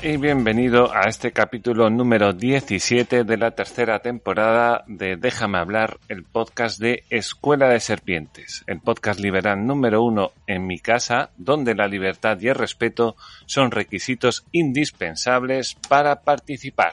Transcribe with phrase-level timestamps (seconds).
[0.00, 6.22] Y bienvenido a este capítulo número 17 de la tercera temporada de Déjame hablar, el
[6.22, 11.88] podcast de Escuela de Serpientes, el podcast liberal número uno en mi casa, donde la
[11.88, 16.92] libertad y el respeto son requisitos indispensables para participar.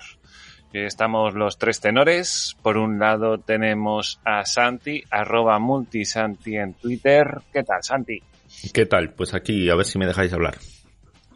[0.73, 2.57] Estamos los tres tenores.
[2.63, 7.37] Por un lado tenemos a Santi, arroba multisanti en Twitter.
[7.53, 8.19] ¿Qué tal, Santi?
[8.73, 9.11] ¿Qué tal?
[9.11, 10.55] Pues aquí, a ver si me dejáis hablar.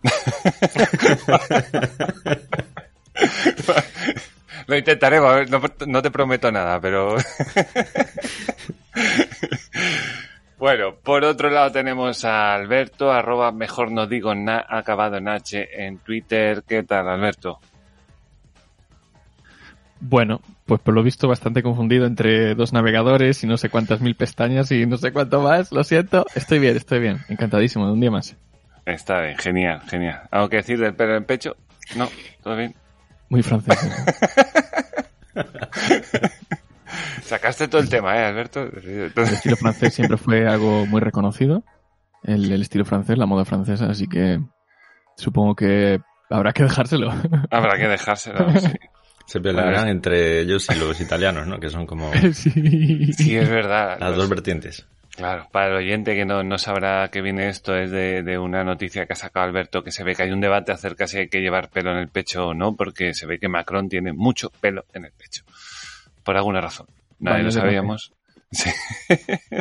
[4.68, 7.16] Lo intentaremos, no, no te prometo nada, pero...
[10.60, 15.86] bueno, por otro lado tenemos a Alberto, arroba mejor no digo na, acabado en H
[15.86, 16.64] en Twitter.
[16.68, 17.60] ¿Qué tal, Alberto?
[20.02, 24.16] Bueno, pues por lo visto bastante confundido entre dos navegadores y no sé cuántas mil
[24.16, 25.72] pestañas y no sé cuánto más.
[25.72, 26.26] Lo siento.
[26.36, 27.18] Estoy bien, estoy bien.
[27.28, 28.36] Encantadísimo de un día más.
[28.90, 30.22] Está bien, genial, genial.
[30.32, 31.56] ¿Algo que decir del pelo en pecho?
[31.96, 32.08] No,
[32.44, 32.76] todo bien.
[33.30, 33.78] Muy francés.
[37.22, 38.62] Sacaste todo el tema, ¿eh, Alberto?
[38.64, 41.64] El estilo francés siempre fue algo muy reconocido.
[42.24, 44.40] El, el, estilo francés, la moda francesa, así que
[45.16, 46.00] supongo que
[46.30, 47.12] habrá que dejárselo.
[47.52, 48.72] Habrá que dejárselo, sí.
[49.26, 51.60] Se pelearán bueno, entre ellos y los italianos, ¿no?
[51.60, 52.12] Que son como...
[52.34, 53.98] Sí, sí es verdad.
[54.00, 54.88] Las dos vertientes.
[55.20, 58.64] Claro, para el oyente que no, no sabrá que viene esto, es de, de, una
[58.64, 61.28] noticia que ha sacado Alberto, que se ve que hay un debate acerca si hay
[61.28, 64.50] que llevar pelo en el pecho o no, porque se ve que Macron tiene mucho
[64.50, 65.44] pelo en el pecho.
[66.24, 66.88] Por alguna razón.
[67.20, 68.14] Nadie vale, lo sabíamos.
[68.52, 68.70] Sí.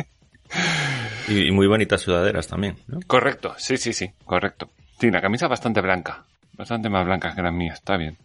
[1.27, 3.01] Y, y, muy bonitas sudaderas también, ¿no?
[3.05, 4.71] Correcto, sí, sí, sí, correcto.
[4.99, 8.17] Sí, una camisa bastante blanca, bastante más blanca que la mía, está bien.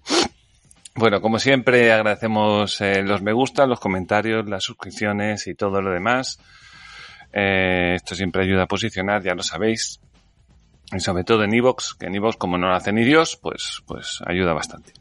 [0.95, 5.91] Bueno, como siempre, agradecemos eh, los me gusta, los comentarios, las suscripciones y todo lo
[5.91, 6.39] demás.
[7.37, 10.01] Eh, esto siempre ayuda a posicionar, ya lo sabéis.
[10.93, 13.83] Y sobre todo en Evox, que en Evox como no lo hace ni Dios, pues,
[13.87, 14.93] pues ayuda bastante.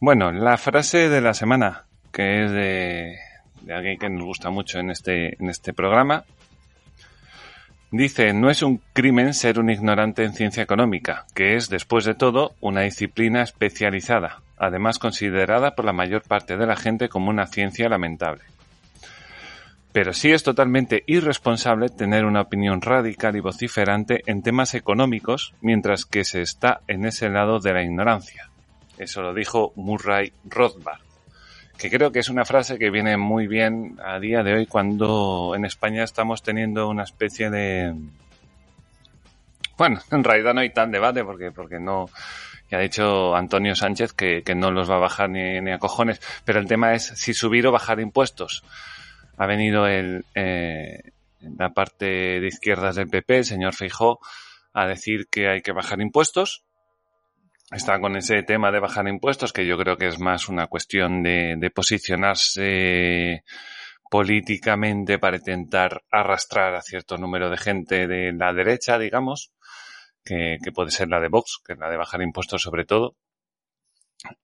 [0.00, 3.18] Bueno, la frase de la semana, que es de,
[3.62, 6.24] de alguien que nos gusta mucho en este, en este programa.
[7.90, 12.14] Dice, no es un crimen ser un ignorante en ciencia económica, que es, después de
[12.14, 17.46] todo, una disciplina especializada, además considerada por la mayor parte de la gente como una
[17.46, 18.42] ciencia lamentable.
[19.98, 26.04] Pero sí es totalmente irresponsable tener una opinión radical y vociferante en temas económicos mientras
[26.04, 28.48] que se está en ese lado de la ignorancia.
[28.96, 31.00] Eso lo dijo Murray Rothbard,
[31.76, 35.54] que creo que es una frase que viene muy bien a día de hoy cuando
[35.56, 37.92] en España estamos teniendo una especie de...
[39.76, 42.08] Bueno, en realidad no hay tan debate porque, porque no...
[42.70, 46.60] Ya ha dicho Antonio Sánchez que, no los va a bajar ni a cojones, pero
[46.60, 48.62] el tema es si subir o bajar impuestos
[49.38, 54.18] ha venido el, eh, la parte de izquierdas del PP, el señor Feijó,
[54.72, 56.64] a decir que hay que bajar impuestos.
[57.70, 61.22] Está con ese tema de bajar impuestos, que yo creo que es más una cuestión
[61.22, 63.44] de, posicionarse
[64.10, 69.52] políticamente para intentar arrastrar a cierto número de gente de la derecha, digamos,
[70.24, 73.16] que, que puede ser la de Vox, que es la de bajar impuestos sobre todo.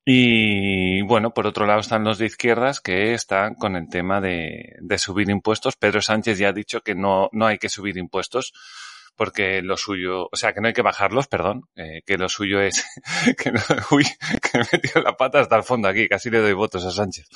[0.04, 4.76] Y bueno, por otro lado están los de izquierdas que están con el tema de,
[4.98, 5.76] subir impuestos.
[5.76, 8.52] Pedro Sánchez ya ha dicho que no, no hay que subir impuestos
[9.16, 12.60] porque lo suyo, o sea, que no hay que bajarlos, perdón, eh, que lo suyo
[12.60, 12.84] es
[13.38, 13.60] que no,
[13.90, 14.04] uy,
[14.42, 16.90] que me he metido la pata hasta el fondo aquí, casi le doy votos a
[16.90, 17.28] Sánchez.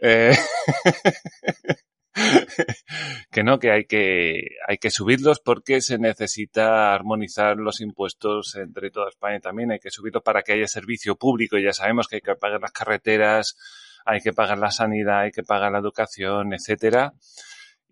[0.00, 0.36] Eh,
[3.30, 8.90] que no, que hay que, hay que subirlos porque se necesita armonizar los impuestos entre
[8.90, 9.72] toda España también.
[9.72, 11.58] Hay que subirlos para que haya servicio público.
[11.58, 13.56] Ya sabemos que hay que pagar las carreteras,
[14.04, 17.14] hay que pagar la sanidad, hay que pagar la educación, etcétera.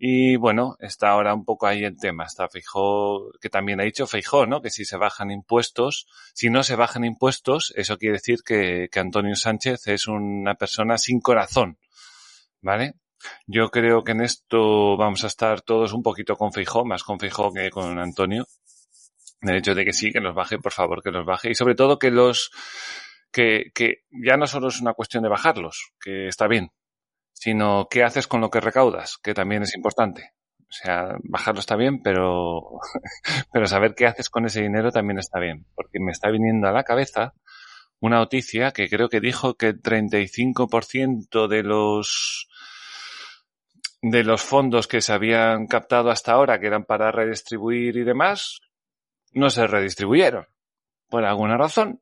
[0.03, 2.25] Y bueno, está ahora un poco ahí el tema.
[2.25, 4.61] Está Feijó, que también ha dicho Feijó, ¿no?
[4.61, 8.99] Que si se bajan impuestos, si no se bajan impuestos, eso quiere decir que, que
[8.99, 11.77] Antonio Sánchez es una persona sin corazón.
[12.61, 12.95] ¿Vale?
[13.47, 17.19] Yo creo que en esto vamos a estar todos un poquito con Feijó, más con
[17.19, 18.45] Feijó que con Antonio.
[19.41, 21.49] El hecho de que sí, que los baje, por favor, que los baje.
[21.51, 22.51] Y sobre todo que los,
[23.31, 26.71] que, que ya no solo es una cuestión de bajarlos, que está bien,
[27.33, 30.33] sino qué haces con lo que recaudas, que también es importante.
[30.59, 32.79] O sea, bajarlo está bien, pero,
[33.51, 35.65] pero saber qué haces con ese dinero también está bien.
[35.75, 37.33] Porque me está viniendo a la cabeza
[37.99, 42.47] una noticia que creo que dijo que el 35% de los
[44.01, 48.61] de los fondos que se habían captado hasta ahora, que eran para redistribuir y demás,
[49.33, 50.47] no se redistribuyeron.
[51.09, 52.01] Por alguna razón,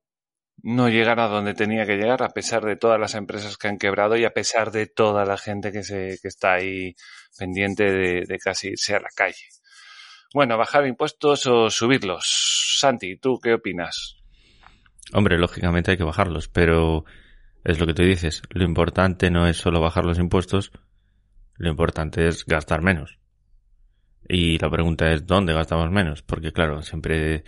[0.61, 3.77] no llegaron a donde tenía que llegar, a pesar de todas las empresas que han
[3.77, 6.95] quebrado y a pesar de toda la gente que, se, que está ahí
[7.37, 9.47] pendiente de, de casi irse a la calle.
[10.33, 12.77] Bueno, bajar impuestos o subirlos.
[12.79, 14.15] Santi, ¿tú qué opinas?
[15.11, 17.03] Hombre, lógicamente hay que bajarlos, pero
[17.63, 18.43] es lo que tú dices.
[18.49, 20.71] Lo importante no es solo bajar los impuestos,
[21.59, 23.19] lo importante es gastar menos.
[24.27, 26.23] Y la pregunta es, ¿dónde gastamos menos?
[26.23, 27.43] Porque claro, siempre,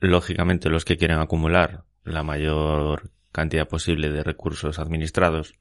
[0.00, 5.54] lógicamente, los que quieren acumular la mayor cantidad posible de recursos administrados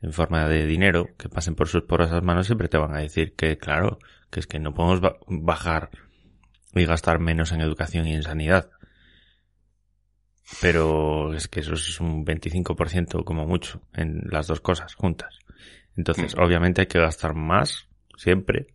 [0.00, 3.34] en forma de dinero que pasen por sus porosas manos siempre te van a decir
[3.34, 3.98] que, claro,
[4.30, 5.90] que es que no podemos bajar
[6.74, 8.70] y gastar menos en educación y en sanidad.
[10.62, 15.38] Pero es que eso es un 25% como mucho en las dos cosas juntas.
[15.96, 16.40] Entonces, mm.
[16.40, 18.68] obviamente hay que gastar más, siempre,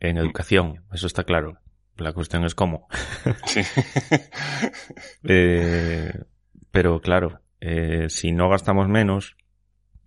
[0.00, 0.18] en mm.
[0.18, 1.58] educación, eso está claro.
[1.96, 2.88] La cuestión es cómo.
[3.46, 3.60] Sí.
[5.24, 6.12] eh,
[6.70, 9.36] pero claro, eh, si no gastamos menos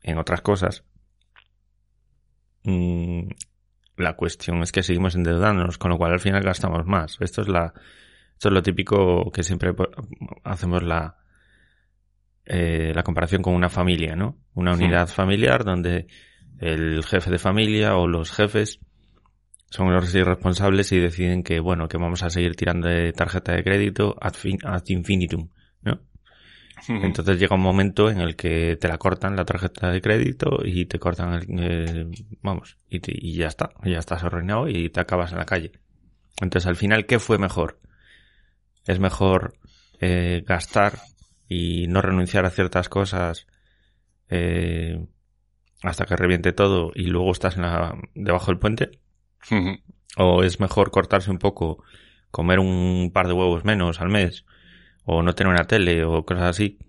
[0.04, 0.84] en otras cosas,
[2.64, 3.30] mmm,
[3.96, 7.18] la cuestión es que seguimos endeudándonos, con lo cual al final gastamos más.
[7.20, 7.74] Esto es la,
[8.34, 9.74] esto es lo típico que siempre
[10.44, 11.18] hacemos la,
[12.50, 14.38] eh, la comparación con una familia, ¿no?
[14.54, 16.08] Una unidad familiar donde
[16.60, 18.80] el jefe de familia o los jefes
[19.70, 23.64] son los irresponsables y deciden que, bueno, que vamos a seguir tirando de tarjeta de
[23.64, 24.34] crédito ad,
[24.88, 25.50] infinitum,
[25.82, 26.00] ¿no?
[26.88, 30.86] Entonces llega un momento en el que te la cortan la tarjeta de crédito y
[30.86, 32.12] te cortan el,
[32.42, 35.74] vamos, y, y, ya está, ya estás arruinado y te acabas en la calle.
[36.40, 37.82] Entonces al final, ¿qué fue mejor?
[38.86, 39.58] Es mejor
[40.00, 40.94] eh, gastar
[41.48, 43.48] y no renunciar a ciertas cosas
[44.30, 45.06] eh,
[45.84, 49.00] hasta que reviente todo y luego estás en la, debajo del puente.
[50.18, 51.84] O es mejor cortarse un poco,
[52.32, 54.46] comer un par de huevos menos al mes,
[55.06, 56.80] o no tener una tele o cosas así.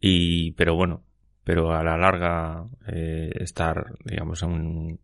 [0.00, 1.02] Y, pero bueno,
[1.44, 5.00] pero a la larga eh, estar, digamos, en,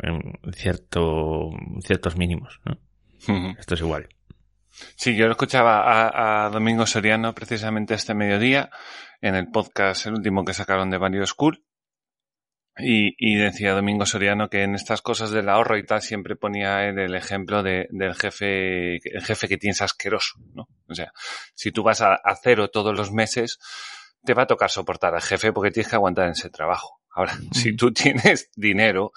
[0.00, 1.50] en cierto,
[1.80, 2.78] ciertos mínimos, ¿no?
[3.58, 4.08] Esto es igual.
[4.96, 8.70] Sí, yo lo escuchaba a, Domingo Soriano precisamente este mediodía
[9.20, 11.64] en el podcast, el último que sacaron de Vario School.
[12.80, 16.88] Y, y, decía Domingo Soriano que en estas cosas del ahorro y tal siempre ponía
[16.88, 20.68] él el ejemplo de, del jefe, el jefe que tienes asqueroso, ¿no?
[20.86, 21.12] O sea,
[21.54, 23.58] si tú vas a, a cero todos los meses,
[24.24, 27.00] te va a tocar soportar al jefe porque tienes que aguantar en ese trabajo.
[27.10, 29.12] Ahora, si tú tienes dinero,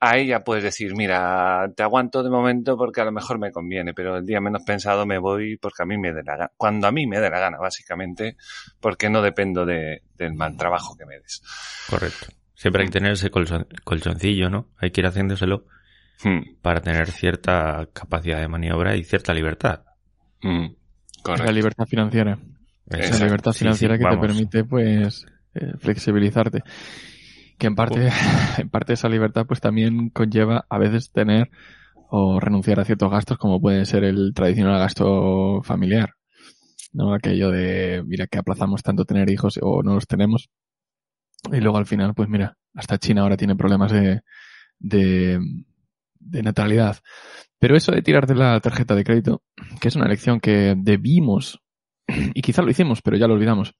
[0.00, 3.92] ahí ya puedes decir, mira, te aguanto de momento porque a lo mejor me conviene,
[3.92, 6.50] pero el día menos pensado me voy porque a mí me dé la gana.
[6.56, 8.36] Cuando a mí me dé la gana, básicamente,
[8.80, 11.42] porque no dependo de, del mal trabajo que me des.
[11.88, 12.28] Correcto.
[12.54, 14.68] Siempre hay que tener ese colchoncillo, ¿no?
[14.78, 15.66] Hay que ir haciéndoselo
[16.24, 16.56] hmm.
[16.62, 19.84] para tener cierta capacidad de maniobra y cierta libertad.
[20.42, 20.68] Hmm.
[21.24, 22.38] La libertad financiera.
[22.88, 26.62] Esa libertad financiera que te permite, pues, eh, flexibilizarte
[27.60, 28.08] que en parte,
[28.58, 31.50] en parte esa libertad pues también conlleva a veces tener
[32.08, 36.14] o renunciar a ciertos gastos como puede ser el tradicional gasto familiar.
[36.92, 37.14] ¿no?
[37.14, 40.50] Aquello de, mira, que aplazamos tanto tener hijos o no los tenemos.
[41.52, 44.22] Y luego al final, pues mira, hasta China ahora tiene problemas de,
[44.80, 45.38] de,
[46.18, 46.98] de natalidad.
[47.60, 49.42] Pero eso de tirar de la tarjeta de crédito,
[49.80, 51.60] que es una lección que debimos,
[52.34, 53.74] y quizá lo hicimos, pero ya lo olvidamos,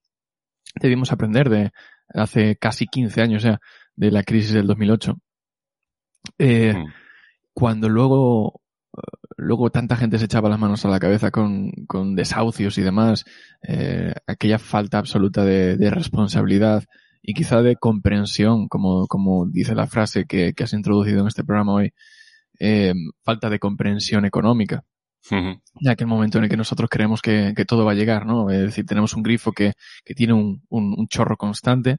[0.81, 1.73] debimos aprender de
[2.15, 3.61] hace casi 15 años ya,
[3.97, 5.17] de la crisis del 2008.
[6.39, 6.85] Eh, mm.
[7.53, 8.61] Cuando luego,
[9.37, 13.25] luego tanta gente se echaba las manos a la cabeza con, con desahucios y demás,
[13.67, 16.85] eh, aquella falta absoluta de, de, responsabilidad
[17.23, 21.45] y quizá de comprensión, como, como dice la frase que, que has introducido en este
[21.45, 21.93] programa hoy,
[22.59, 24.85] eh, falta de comprensión económica.
[25.81, 28.27] Ya que el momento en el que nosotros creemos que, que, todo va a llegar,
[28.27, 28.51] ¿no?
[28.51, 29.75] Es decir, tenemos un grifo que,
[30.05, 31.99] que tiene un, un, chorro constante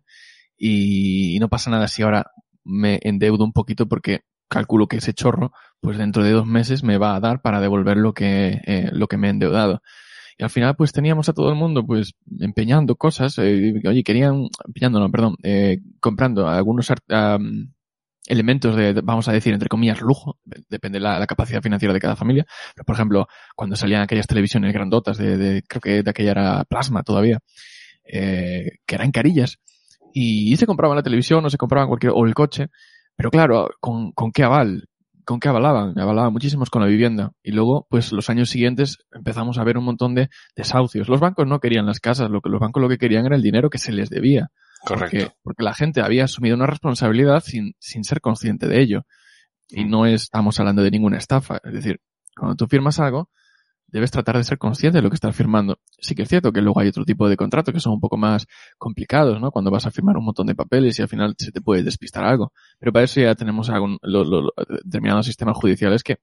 [0.57, 2.31] y, no pasa nada si ahora
[2.63, 6.97] me endeudo un poquito porque calculo que ese chorro, pues dentro de dos meses me
[6.97, 9.81] va a dar para devolver lo que, eh, lo que me he endeudado.
[10.37, 14.47] Y al final, pues teníamos a todo el mundo, pues, empeñando cosas, eh, oye, querían,
[14.65, 16.91] empeñando, no, perdón, eh, comprando algunos
[18.31, 22.15] elementos de, vamos a decir, entre comillas, lujo, depende de la, capacidad financiera de cada
[22.15, 22.45] familia.
[22.73, 27.03] Pero, por ejemplo, cuando salían aquellas televisiones grandotas de, creo que de aquella era plasma
[27.03, 27.39] todavía,
[28.05, 29.57] eh, que eran carillas,
[30.13, 32.67] y, se compraban la televisión o se compraban cualquier, o el coche,
[33.17, 34.87] pero claro, ¿con, con qué aval?
[35.25, 35.99] ¿Con qué avalaban?
[35.99, 37.33] Avalaban muchísimos con la vivienda.
[37.43, 41.09] Y luego, pues los años siguientes empezamos a ver un montón de desahucios.
[41.09, 43.41] Los bancos no querían las casas, lo que los bancos lo que querían era el
[43.41, 44.49] dinero que se les debía.
[44.83, 45.33] Correcto.
[45.43, 49.05] Porque, la gente había asumido una responsabilidad sin, sin ser consciente de ello.
[49.69, 51.59] Y no estamos hablando de ninguna estafa.
[51.63, 52.01] Es decir,
[52.35, 53.29] cuando tú firmas algo,
[53.91, 55.79] debes tratar de ser consciente de lo que estás firmando.
[55.99, 58.17] Sí que es cierto que luego hay otro tipo de contratos que son un poco
[58.17, 58.47] más
[58.77, 59.51] complicados, ¿no?
[59.51, 62.23] Cuando vas a firmar un montón de papeles y al final se te puede despistar
[62.23, 62.53] algo.
[62.79, 63.99] Pero para eso ya tenemos algún,
[64.83, 66.17] determinados sistemas judiciales que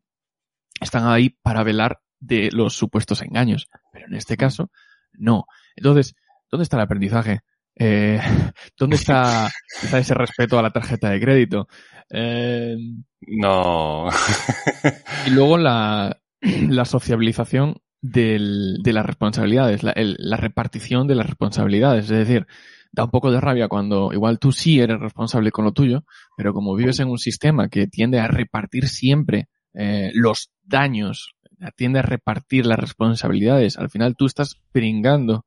[0.80, 3.68] están ahí para velar de los supuestos engaños.
[3.92, 4.70] Pero en este caso,
[5.12, 5.44] no.
[5.76, 6.16] Entonces,
[6.50, 7.40] ¿dónde está el aprendizaje?
[7.78, 8.18] Eh,
[8.78, 9.50] ¿Dónde está,
[9.82, 11.68] está, ese respeto a la tarjeta de crédito?
[12.10, 12.76] Eh,
[13.20, 14.08] no.
[15.26, 22.04] y luego la, la sociabilización del, de las responsabilidades, la, la, repartición de las responsabilidades.
[22.04, 22.46] Es decir,
[22.92, 26.04] da un poco de rabia cuando igual tú sí eres responsable con lo tuyo,
[26.36, 31.34] pero como vives en un sistema que tiende a repartir siempre eh, los daños,
[31.76, 35.44] tiende a repartir las responsabilidades, al final tú estás pringando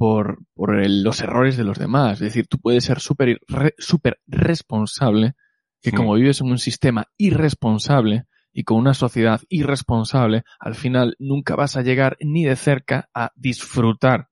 [0.00, 2.14] por, por los errores de los demás.
[2.14, 3.38] Es decir, tú puedes ser súper
[3.76, 5.34] super responsable,
[5.82, 11.54] que como vives en un sistema irresponsable, y con una sociedad irresponsable, al final nunca
[11.54, 14.30] vas a llegar ni de cerca a disfrutar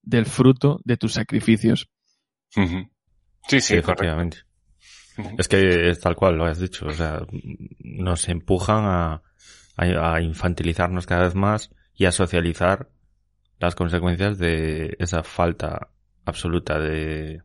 [0.00, 1.90] del fruto de tus sacrificios.
[2.48, 4.38] Sí, sí, efectivamente.
[5.36, 7.26] Es que es tal cual lo has dicho, o sea,
[7.78, 9.22] nos empujan a,
[9.76, 12.88] a, infantilizarnos cada vez más y a socializar
[13.60, 15.90] las consecuencias de esa falta
[16.24, 17.42] absoluta de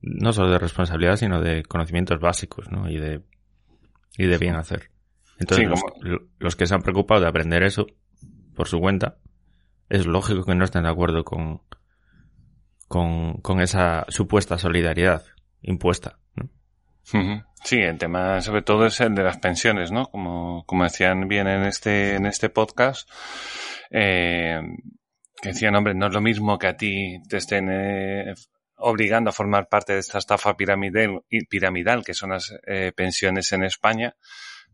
[0.00, 2.90] no solo de responsabilidad, sino de conocimientos básicos, ¿no?
[2.90, 3.22] Y de
[4.16, 4.90] y de bien hacer.
[5.38, 5.68] Entonces,
[6.38, 7.86] los, que se han preocupado de aprender eso
[8.54, 9.18] por su cuenta,
[9.88, 11.62] es lógico que no estén de acuerdo con,
[12.88, 15.22] con, esa supuesta solidaridad
[15.62, 16.18] impuesta.
[17.64, 20.06] Sí, el tema sobre todo es el de las pensiones, ¿no?
[20.06, 23.08] Como, como decían bien en este, en este podcast,
[23.90, 24.60] eh,
[25.40, 28.34] que decían, hombre, no es lo mismo que a ti te estén eh,
[28.76, 33.64] obligando a formar parte de esta estafa piramidal, piramidal que son las eh, pensiones en
[33.64, 34.14] España,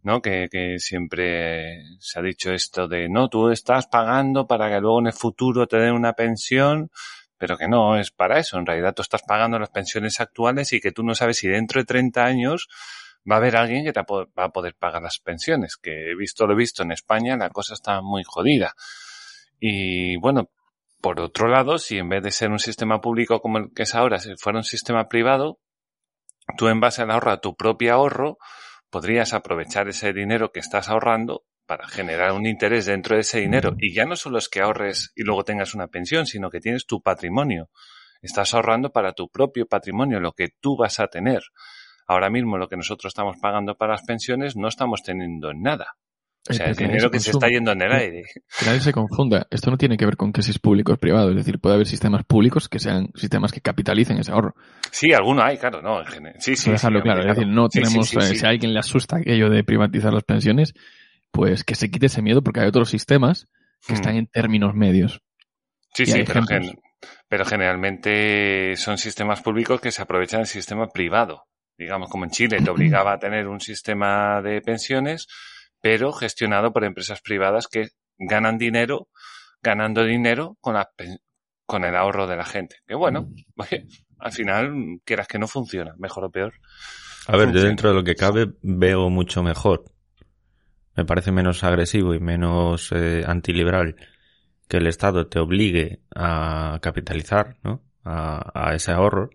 [0.03, 0.21] ¿no?
[0.21, 5.01] Que, que siempre se ha dicho esto de, no, tú estás pagando para que luego
[5.01, 6.91] en el futuro te den una pensión,
[7.45, 8.59] pero que no es para eso.
[8.59, 11.79] En realidad tú estás pagando las pensiones actuales y que tú no sabes si dentro
[11.79, 12.71] de 30 años
[13.31, 15.77] va a haber alguien que te va a poder pagar las pensiones.
[15.77, 18.73] Que he visto lo he visto en España, la cosa está muy jodida.
[19.61, 20.49] Y bueno,
[21.03, 23.95] por otro lado, si en vez de ser un sistema público como el que es
[23.95, 25.59] ahora, si fuera un sistema privado,
[26.57, 28.39] tú en base al ahorro, a tu propio ahorro,
[28.89, 33.75] podrías aprovechar ese dinero que estás ahorrando para generar un interés dentro de ese dinero.
[33.79, 36.87] Y ya no solo es que ahorres y luego tengas una pensión, sino que tienes
[36.87, 37.71] tu patrimonio.
[38.23, 41.43] Estás ahorrando para tu propio patrimonio, lo que tú vas a tener.
[42.07, 45.97] Ahora mismo lo que nosotros estamos pagando para las pensiones no estamos teniendo nada.
[46.47, 48.23] O sea, el dinero que se está yendo en el aire.
[48.59, 49.47] Que nadie se confunda.
[49.51, 51.31] Esto no tiene que ver con que si es público o privado.
[51.31, 54.55] Es decir, puede haber sistemas públicos que sean sistemas que capitalicen ese ahorro.
[54.91, 56.03] Sí, alguno hay, claro, no.
[56.39, 56.71] Sí, sí.
[56.71, 57.21] dejarlo claro.
[57.21, 60.75] Es decir, no tenemos, eh, si a alguien le asusta aquello de privatizar las pensiones,
[61.35, 63.49] pues que se quite ese miedo porque hay otros sistemas
[63.85, 63.97] que hmm.
[63.97, 65.21] están en términos medios.
[65.93, 66.43] Sí, sí, pero,
[67.29, 71.45] pero generalmente son sistemas públicos que se aprovechan del sistema privado.
[71.77, 75.27] Digamos, como en Chile te obligaba a tener un sistema de pensiones
[75.81, 79.09] pero gestionado por empresas privadas que ganan dinero,
[79.61, 80.77] ganando dinero con,
[81.67, 82.77] con el ahorro de la gente.
[82.87, 83.29] Que bueno,
[84.19, 84.73] al final,
[85.05, 86.55] quieras que no funciona, mejor o peor.
[87.27, 89.85] A ver, yo dentro de lo que cabe veo mucho mejor.
[90.97, 93.97] Me parece menos agresivo y menos eh, antiliberal
[94.69, 97.83] que el Estado te obligue a capitalizar, ¿no?
[98.05, 99.31] A, ese ahorro.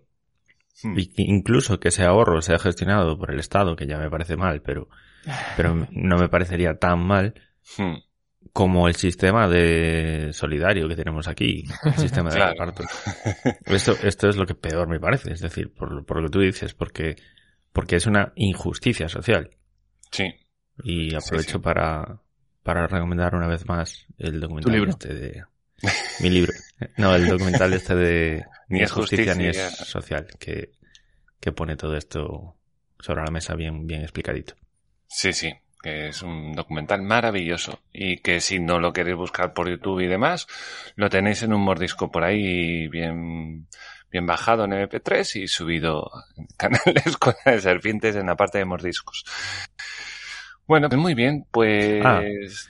[0.82, 0.98] Hmm.
[0.98, 4.62] Y incluso que ese ahorro sea gestionado por el Estado, que ya me parece mal,
[4.62, 4.88] pero
[5.56, 7.34] pero no me parecería tan mal
[7.76, 7.96] hmm.
[8.52, 12.84] como el sistema de solidario que tenemos aquí, el sistema de reparto.
[13.66, 16.40] Esto, esto es lo que peor me parece, es decir, por, por lo que tú
[16.40, 17.16] dices, porque,
[17.72, 19.50] porque es una injusticia social.
[20.10, 20.24] Sí.
[20.84, 22.20] Y aprovecho para,
[22.62, 25.44] para recomendar una vez más el documental este de
[26.20, 26.52] mi libro.
[26.96, 30.70] No, el documental este de Ni es justicia, ni es social, que,
[31.40, 32.56] que pone todo esto
[33.00, 34.54] sobre la mesa bien, bien explicadito.
[35.08, 35.52] Sí, sí.
[35.82, 40.06] que es un documental maravilloso y que si no lo queréis buscar por YouTube y
[40.06, 40.46] demás,
[40.94, 43.66] lo tenéis en un mordisco por ahí bien,
[44.10, 49.24] bien bajado en MP3 y subido en canales con serpientes en la parte de mordiscos.
[50.70, 52.22] Bueno, pues muy bien, pues ah,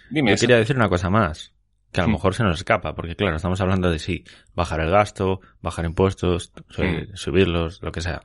[0.08, 0.30] dime.
[0.30, 1.52] Yo quería decir una cosa más,
[1.92, 2.12] que a lo hmm.
[2.12, 6.50] mejor se nos escapa, porque claro, estamos hablando de sí, bajar el gasto, bajar impuestos,
[6.78, 7.12] hmm.
[7.12, 8.22] subirlos, lo que sea.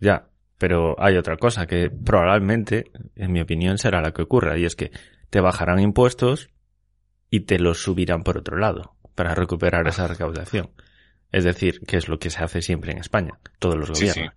[0.00, 0.26] Ya,
[0.58, 4.76] pero hay otra cosa que probablemente, en mi opinión, será la que ocurra, y es
[4.76, 4.90] que
[5.30, 6.50] te bajarán impuestos
[7.30, 10.72] y te los subirán por otro lado, para recuperar esa recaudación.
[11.32, 14.34] Es decir, que es lo que se hace siempre en España, todos los gobiernos.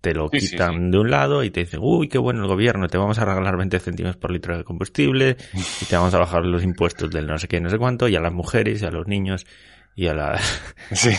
[0.00, 2.98] Te lo quitan de un lado y te dicen, uy, qué bueno el gobierno, te
[2.98, 5.36] vamos a regalar 20 céntimos por litro de combustible
[5.80, 8.14] y te vamos a bajar los impuestos del no sé qué, no sé cuánto, y
[8.14, 9.44] a las mujeres y a los niños
[9.96, 10.40] y a la...
[10.92, 11.10] Sí.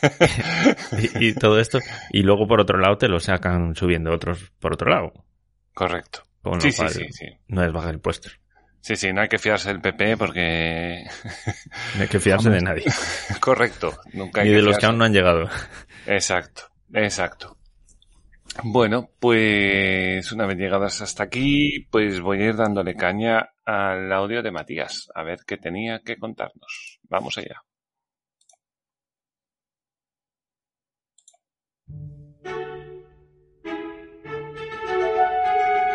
[1.20, 1.78] y, todo esto.
[2.10, 5.12] Y luego por otro lado te lo sacan subiendo otros por otro lado.
[5.74, 6.22] Correcto.
[6.60, 8.40] sí, sí, sí, No es bajar impuestos.
[8.80, 11.04] Sí, sí, no hay que fiarse del PP porque...
[11.94, 12.84] No hay que fiarse de nadie.
[13.40, 13.96] Correcto.
[14.14, 15.48] Nunca hay Ni de los que aún no han llegado.
[16.06, 16.62] Exacto,
[16.94, 17.58] exacto.
[18.64, 24.42] Bueno, pues una vez llegadas hasta aquí, pues voy a ir dándole caña al audio
[24.42, 27.00] de Matías, a ver qué tenía que contarnos.
[27.08, 27.62] Vamos allá.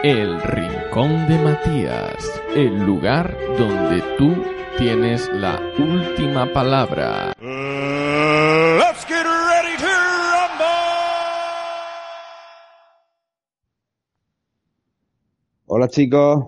[0.04, 4.36] El Rincón de Matías, el lugar donde tú
[4.78, 7.34] tienes la última palabra.
[15.80, 16.48] Hola chicos,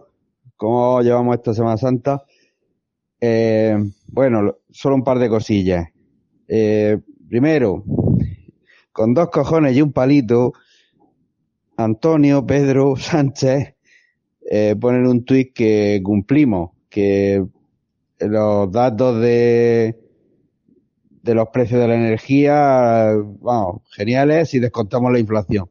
[0.58, 2.26] ¿cómo llevamos esta Semana Santa?
[3.22, 5.88] Eh, bueno, solo un par de cosillas.
[6.48, 7.84] Eh, primero,
[8.92, 10.54] con dos cojones y un palito,
[11.78, 13.76] Antonio, Pedro, Sánchez
[14.50, 17.46] eh, ponen un tuit que cumplimos, que
[18.18, 19.96] los datos de,
[21.22, 25.70] de los precios de la energía, vamos, geniales si descontamos la inflación.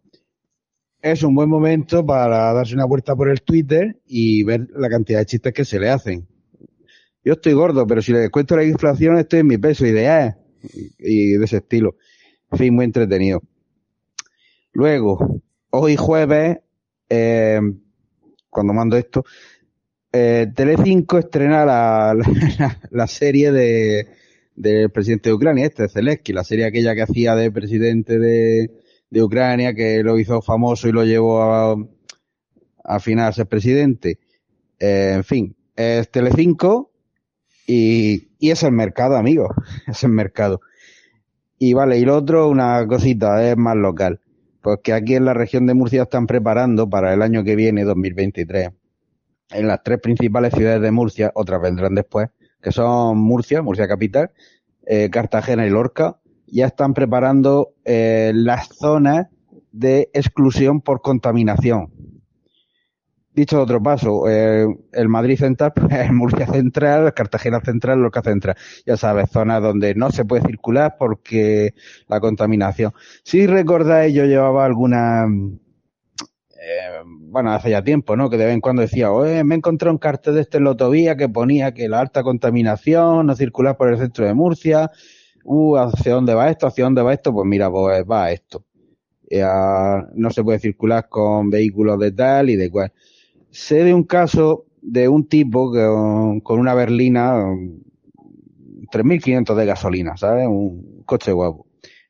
[1.01, 5.21] Es un buen momento para darse una vuelta por el Twitter y ver la cantidad
[5.21, 6.27] de chistes que se le hacen.
[7.25, 10.37] Yo estoy gordo, pero si le descuento la inflación estoy en mi peso ideal
[10.99, 11.97] y de ese estilo.
[12.51, 13.43] En fin, muy entretenido.
[14.73, 16.59] Luego, hoy jueves,
[17.09, 17.61] eh,
[18.51, 19.25] cuando mando esto,
[20.13, 22.15] eh, Telecinco estrena la,
[22.91, 24.09] la, serie de
[24.57, 28.71] del presidente de Ucrania, este Zelensky, la serie aquella que hacía de presidente de,
[29.11, 31.77] de Ucrania, que lo hizo famoso y lo llevó a,
[32.85, 34.19] a final ser presidente.
[34.79, 36.93] Eh, en fin, es Telecinco
[37.67, 39.55] y, y es el mercado, amigo,
[39.87, 40.61] es el mercado.
[41.59, 44.21] Y vale, y lo otro, una cosita, es más local.
[44.63, 47.85] Pues que aquí en la región de Murcia están preparando para el año que viene,
[47.85, 48.71] 2023,
[49.51, 52.29] en las tres principales ciudades de Murcia, otras vendrán después,
[52.61, 54.31] que son Murcia, Murcia capital,
[54.87, 56.19] eh, Cartagena y Lorca,
[56.51, 59.29] ya están preparando eh, las zonas
[59.73, 61.93] de exclusión por contaminación.
[63.39, 68.57] Dicho otro paso, eh, el Madrid Central, el Murcia Central, Cartagena Central, Lorca Central.
[68.85, 71.75] Ya sabes, zonas donde no se puede circular porque
[72.09, 72.93] la contaminación.
[73.23, 78.29] Si recordáis, yo llevaba alguna, eh, bueno, hace ya tiempo, ¿no?
[78.29, 80.71] Que de vez en cuando decía, oye, me encontré un cartel de este en la
[80.71, 84.91] autovía que ponía que la alta contaminación, no circular por el centro de Murcia,
[85.49, 86.67] uh, ¿hacia dónde va esto?
[86.67, 87.33] ¿Hacia dónde va esto?
[87.33, 88.65] Pues mira, pues va esto.
[90.15, 92.93] no se puede circular con vehículos de tal y de cual.
[93.51, 95.85] Sé de un caso de un tipo que,
[96.43, 97.35] con una berlina,
[98.91, 100.47] 3.500 de gasolina, ¿sabes?
[100.47, 101.67] Un coche guapo.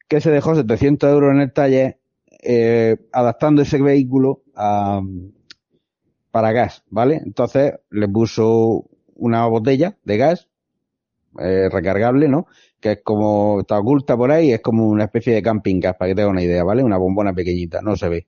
[0.08, 1.98] Que se dejó 700 euros en el taller
[2.42, 5.00] eh, adaptando ese vehículo a,
[6.30, 7.20] para gas, ¿vale?
[7.24, 10.48] Entonces le puso una botella de gas
[11.40, 12.46] eh, recargable, ¿no?
[12.80, 16.10] Que es como, está oculta por ahí, es como una especie de camping gas, para
[16.10, 16.82] que tenga una idea, ¿vale?
[16.82, 18.26] Una bombona pequeñita, no se ve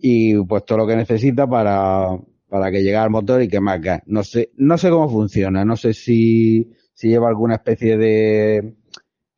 [0.00, 3.80] y pues todo lo que necesita para, para que llegue al motor y que más
[3.80, 4.02] gas.
[4.06, 8.74] No sé, no sé cómo funciona, no sé si, si lleva alguna especie de,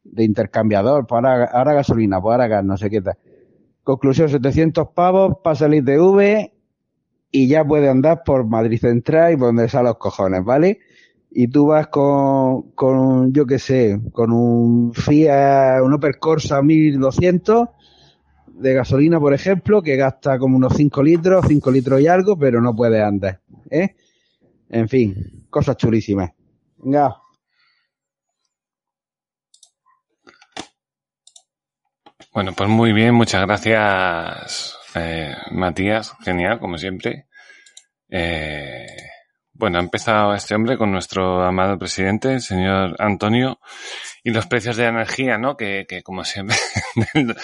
[0.05, 3.17] de intercambiador, pues ahora, ahora gasolina, pues ahora gas, no sé qué tal.
[3.83, 6.53] Conclusión, 700 pavos, pasa el ITV
[7.33, 10.81] y ya puede andar por Madrid Central y por donde salen los cojones, ¿vale?
[11.31, 17.69] Y tú vas con, con yo qué sé, con un Fiat, un Opel Corsa 1200
[18.61, 22.61] de gasolina, por ejemplo, que gasta como unos 5 litros, 5 litros y algo, pero
[22.61, 23.41] no puede andar.
[23.71, 23.95] ¿eh?
[24.69, 26.31] En fin, cosas chulísimas.
[26.79, 27.17] Venga.
[32.33, 36.13] Bueno, pues muy bien, muchas gracias, eh, Matías.
[36.21, 37.27] Genial, como siempre.
[38.09, 38.87] Eh,
[39.61, 43.61] bueno, ha empezado este hombre con nuestro amado presidente, el señor Antonio,
[44.25, 45.57] y los precios de energía, ¿no?
[45.57, 46.57] Que, que como siempre,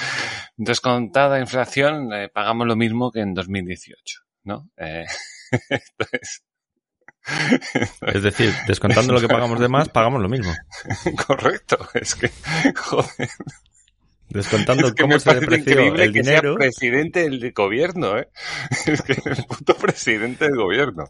[0.57, 4.71] descontada inflación, eh, pagamos lo mismo que en 2018, ¿no?
[4.79, 5.05] Eh,
[8.01, 10.55] es decir, descontando lo que pagamos de más, pagamos lo mismo.
[11.27, 12.31] Correcto, es que,
[12.75, 13.29] joder.
[14.29, 16.53] Descontando cómo se depreció el que dinero.
[16.53, 18.29] Sea presidente del gobierno, ¿eh?
[18.87, 21.05] Es que el puto presidente del gobierno.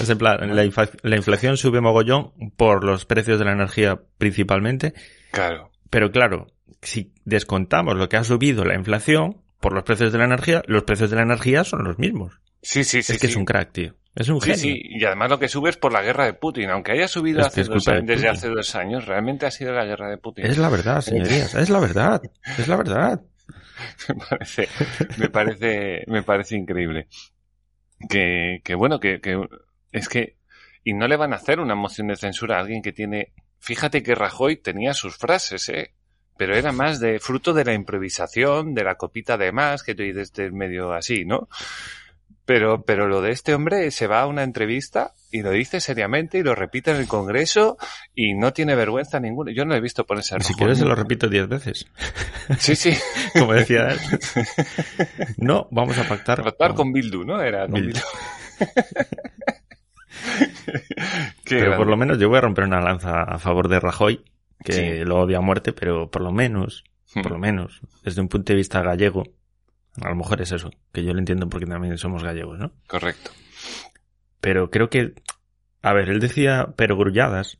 [0.00, 0.70] Es en plan, la,
[1.02, 4.94] la, inflación sube mogollón por los precios de la energía principalmente.
[5.30, 5.70] Claro.
[5.90, 6.46] Pero claro,
[6.80, 10.84] si descontamos lo que ha subido la inflación por los precios de la energía, los
[10.84, 12.40] precios de la energía son los mismos.
[12.62, 13.12] Sí, sí, sí.
[13.12, 13.94] Es que es un crack, tío.
[14.14, 14.58] Es un genio.
[14.58, 16.70] Sí, y además lo que sube es por la guerra de Putin.
[16.70, 20.18] Aunque haya subido hace dos desde hace dos años, realmente ha sido la guerra de
[20.18, 20.44] Putin.
[20.44, 22.22] Es la verdad, señorías, es la verdad,
[22.58, 23.22] es la verdad.
[24.08, 24.68] me parece,
[25.18, 27.08] me parece, me parece increíble.
[28.08, 29.40] Que, que bueno, que, que
[29.92, 30.36] es que,
[30.84, 34.02] y no le van a hacer una moción de censura a alguien que tiene, fíjate
[34.02, 35.94] que Rajoy tenía sus frases, eh,
[36.36, 40.02] pero era más de fruto de la improvisación, de la copita de más, que tú
[40.02, 41.48] dices medio así, ¿no?
[42.44, 46.38] Pero, pero lo de este hombre se va a una entrevista y lo dice seriamente
[46.38, 47.76] y lo repite en el Congreso
[48.14, 49.52] y no tiene vergüenza ninguna.
[49.52, 51.86] Yo no he visto ponerse Si quieres se lo repito diez veces.
[52.58, 52.96] Sí, sí.
[53.38, 53.98] Como decía él.
[55.36, 56.42] No, vamos a pactar.
[56.42, 57.40] Pactar con Bildu, ¿no?
[57.40, 58.00] Era con Bildu.
[61.48, 64.24] pero por lo menos yo voy a romper una lanza a favor de Rajoy,
[64.64, 67.40] que lo odia a muerte, pero por lo menos, por lo hmm.
[67.40, 69.24] menos, desde un punto de vista gallego,
[70.00, 72.72] a lo mejor es eso, que yo lo entiendo porque también somos gallegos, ¿no?
[72.86, 73.30] Correcto.
[74.40, 75.14] Pero creo que,
[75.82, 77.58] a ver, él decía perogrulladas,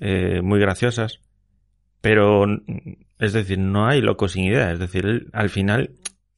[0.00, 1.20] eh, muy graciosas,
[2.00, 2.44] pero,
[3.18, 4.70] es decir, no hay loco sin idea.
[4.70, 5.94] Es decir, él al final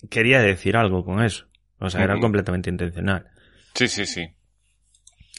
[0.09, 1.47] quería decir algo con eso.
[1.79, 3.27] O sea, era completamente intencional.
[3.75, 4.27] Sí, sí, sí.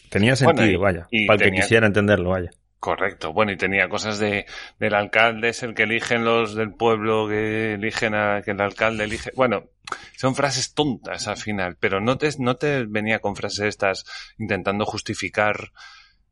[0.09, 1.07] Tenía sentido, vaya.
[1.27, 2.51] para el que quisiera entenderlo, vaya.
[2.79, 3.33] Correcto.
[3.33, 4.45] Bueno, y tenía cosas de
[4.79, 9.03] del alcalde es el que eligen los del pueblo que eligen a que el alcalde
[9.03, 9.31] elige.
[9.35, 9.65] Bueno,
[10.15, 14.05] son frases tontas al final, pero no te no te venía con frases estas
[14.37, 15.71] intentando justificar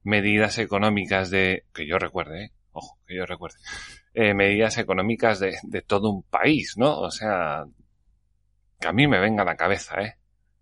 [0.03, 2.51] medidas económicas de que yo recuerde, ¿eh?
[2.71, 3.57] ojo, que yo recuerde,
[4.13, 6.97] eh, medidas económicas de, de todo un país, ¿no?
[6.99, 7.65] O sea,
[8.79, 10.15] que a mí me venga la cabeza, ¿eh?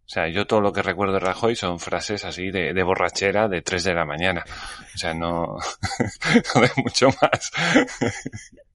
[0.05, 3.47] O sea, yo todo lo que recuerdo de Rajoy son frases así de, de borrachera
[3.47, 4.43] de 3 de la mañana.
[4.93, 5.57] O sea, no,
[6.55, 7.51] no de mucho más.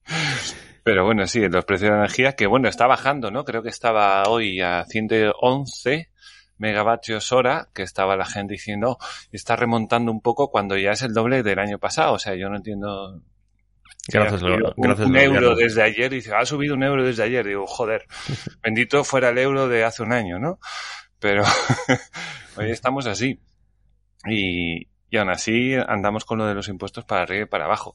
[0.83, 3.45] Pero bueno, sí, los precios de la energía, que bueno, está bajando, ¿no?
[3.45, 6.09] Creo que estaba hoy a 111
[6.57, 11.01] megavatios hora, que estaba la gente diciendo, oh, está remontando un poco cuando ya es
[11.01, 12.13] el doble del año pasado.
[12.13, 13.21] O sea, yo no entiendo
[14.07, 17.45] Gracias, un, gracias un euro desde ayer, dice, ha subido un euro desde ayer.
[17.45, 18.05] Digo, joder,
[18.63, 20.59] bendito fuera el euro de hace un año, ¿no?
[21.21, 21.43] Pero
[22.57, 23.39] hoy estamos así.
[24.25, 27.93] Y, y aún así andamos con lo de los impuestos para arriba y para abajo.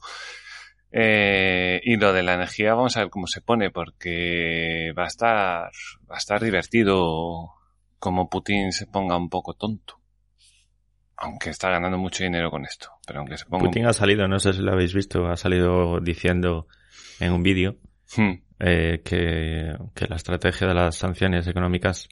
[0.92, 5.08] Eh, y lo de la energía vamos a ver cómo se pone porque va a
[5.08, 5.70] estar
[6.08, 7.50] va a estar divertido
[7.98, 10.00] como Putin se ponga un poco tonto
[11.16, 14.38] aunque está ganando mucho dinero con esto pero aunque se ponga Putin ha salido no
[14.38, 16.68] sé si lo habéis visto ha salido diciendo
[17.18, 17.78] en un vídeo
[18.16, 18.32] hmm.
[18.60, 22.08] eh, que, que la estrategia de las sanciones económicas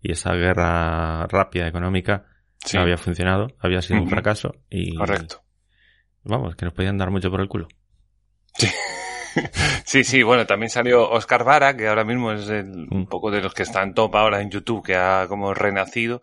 [0.00, 2.26] y esa guerra rápida económica
[2.74, 4.94] no había funcionado, había sido un fracaso y...
[4.94, 5.42] Correcto.
[6.24, 7.68] Vamos, que nos podían dar mucho por el culo.
[8.54, 8.68] Sí.
[9.84, 13.06] Sí, sí, bueno, también salió Oscar Vara, que ahora mismo es el, un mm.
[13.06, 16.20] poco de los que están top ahora en YouTube, que ha como renacido,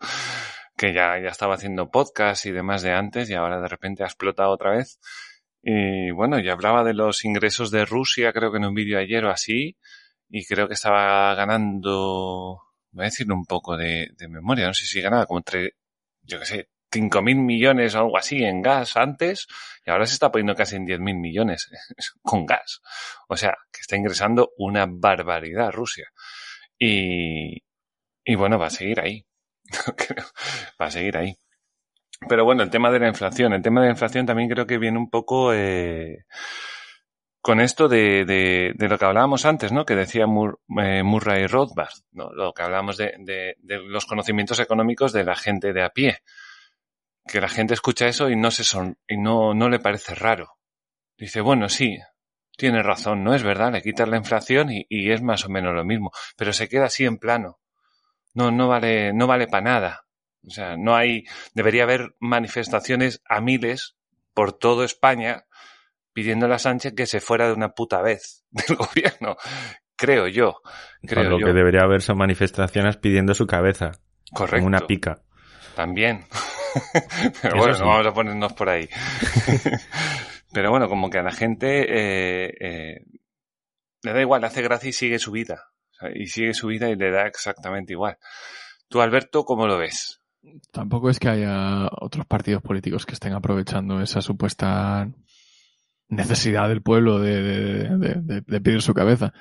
[0.76, 4.06] que ya, ya estaba haciendo podcast y demás de antes y ahora de repente ha
[4.06, 5.00] explotado otra vez.
[5.62, 9.24] Y bueno, ya hablaba de los ingresos de Rusia, creo que en un vídeo ayer
[9.24, 9.76] o así,
[10.28, 12.65] y creo que estaba ganando
[12.96, 15.74] voy a decir un poco de, memoria, no sé si ganaba como entre,
[16.22, 19.46] yo qué sé, cinco mil millones o algo así en gas antes
[19.84, 21.68] y ahora se está poniendo casi en diez mil millones
[22.22, 22.80] con gas.
[23.28, 26.08] O sea, que está ingresando una barbaridad Rusia.
[26.78, 27.62] Y,
[28.24, 29.26] y bueno, va a seguir ahí.
[30.80, 31.36] va a seguir ahí.
[32.28, 33.52] Pero bueno, el tema de la inflación.
[33.52, 36.24] El tema de la inflación también creo que viene un poco eh,
[37.46, 39.86] con esto de, de, de, lo que hablábamos antes, ¿no?
[39.86, 42.32] Que decía Mur, eh, Murray Rothbard, ¿no?
[42.32, 46.24] Lo que hablábamos de, de, los conocimientos económicos de la gente de a pie.
[47.24, 50.58] Que la gente escucha eso y no se son, y no, no le parece raro.
[51.16, 51.96] Dice, bueno, sí,
[52.56, 55.72] tiene razón, no es verdad, le quitas la inflación y, y es más o menos
[55.72, 57.60] lo mismo, pero se queda así en plano.
[58.34, 60.06] No, no vale, no vale para nada.
[60.44, 61.22] O sea, no hay,
[61.54, 63.94] debería haber manifestaciones a miles
[64.34, 65.44] por todo España
[66.16, 69.36] pidiéndole a Sánchez que se fuera de una puta vez del gobierno.
[69.94, 70.62] Creo yo.
[71.02, 73.92] Creo lo que debería haber son manifestaciones pidiendo su cabeza.
[74.32, 74.66] Correcto.
[74.66, 75.22] una pica.
[75.74, 76.24] También.
[77.42, 78.88] Pero bueno, no vamos a ponernos por ahí.
[80.54, 83.04] Pero bueno, como que a la gente eh, eh,
[84.02, 85.64] le da igual, hace gracia y sigue su vida.
[86.14, 88.16] y sigue su vida y le da exactamente igual.
[88.88, 90.22] Tú, Alberto, ¿cómo lo ves?
[90.72, 95.08] Tampoco es que haya otros partidos políticos que estén aprovechando esa supuesta
[96.08, 99.32] necesidad del pueblo de, pedir su cabeza.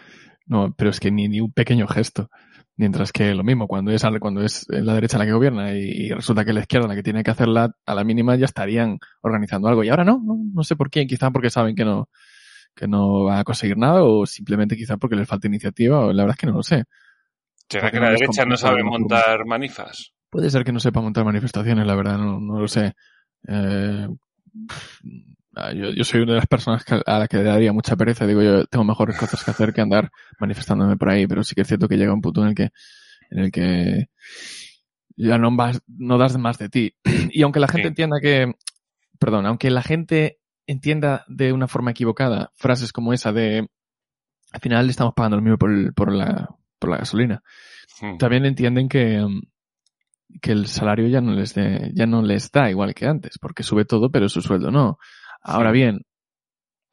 [0.46, 2.30] No, pero es que ni, ni un pequeño gesto.
[2.78, 6.44] Mientras que lo mismo, cuando es, cuando es la derecha la que gobierna y, resulta
[6.44, 9.84] que la izquierda la que tiene que hacerla, a la mínima ya estarían organizando algo.
[9.84, 12.10] Y ahora no, no, no sé por qué, quizá porque saben que no,
[12.76, 16.24] que no van a conseguir nada o simplemente quizá porque les falta iniciativa o la
[16.24, 16.84] verdad es que no lo sé.
[17.70, 20.12] ¿Será que la derecha no sabe montar manifas?
[20.30, 22.94] Puede ser que no sepa montar manifestaciones, la verdad, no, no lo sé.
[23.48, 24.08] Eh,
[25.74, 28.28] yo, yo, soy una de las personas a la que le daría mucha pereza.
[28.28, 31.62] Digo, yo tengo mejores cosas que hacer que andar manifestándome por ahí, pero sí que
[31.62, 32.70] es cierto que llega un punto en el que,
[33.32, 34.10] en el que
[35.16, 36.96] ya no vas, no das más de ti.
[37.32, 38.54] Y aunque la gente entienda que,
[39.20, 43.68] perdón, aunque la gente entienda de una forma equivocada frases como esa de,
[44.52, 47.44] al final estamos pagando lo mismo por, el, por la, por la gasolina.
[48.02, 48.18] Hmm.
[48.18, 49.26] También entienden que,
[50.42, 53.64] que el salario ya no les de, ya no les da igual que antes, porque
[53.64, 54.98] sube todo, pero su sueldo no.
[55.48, 56.02] Ahora bien,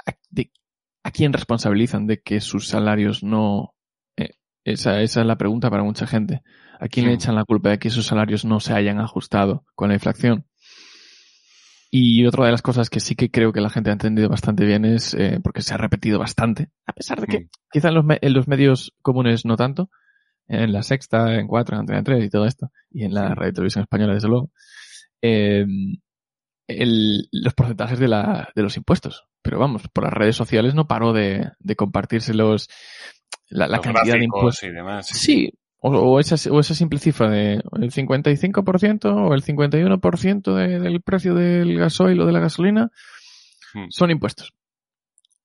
[0.04, 3.74] ¿a, quién responsabilizan de que sus salarios no...
[4.16, 4.34] Eh,
[4.64, 6.42] esa, esa, es la pregunta para mucha gente.
[6.78, 9.88] ¿A quién le echan la culpa de que sus salarios no se hayan ajustado con
[9.88, 10.46] la inflación?
[11.90, 14.66] Y otra de las cosas que sí que creo que la gente ha entendido bastante
[14.66, 18.04] bien es, eh, porque se ha repetido bastante, a pesar de que quizá en los,
[18.08, 19.90] en los, medios comunes no tanto,
[20.46, 23.52] en la sexta, en cuatro, en Antena 3 y todo esto, y en la radio
[23.52, 24.50] televisión española desde luego,
[25.22, 25.66] eh,
[26.66, 29.24] el, los porcentajes de, la, de los impuestos.
[29.42, 32.68] Pero vamos, por las redes sociales no paró de, de compartirse los,
[33.48, 34.62] la, la cantidad de impuestos.
[34.62, 40.54] Y demás, sí, o, esa, o esa simple cifra de el 55% o el 51%
[40.54, 42.90] de, del precio del gasoil o de la gasolina
[43.74, 43.86] hmm.
[43.90, 44.52] son impuestos.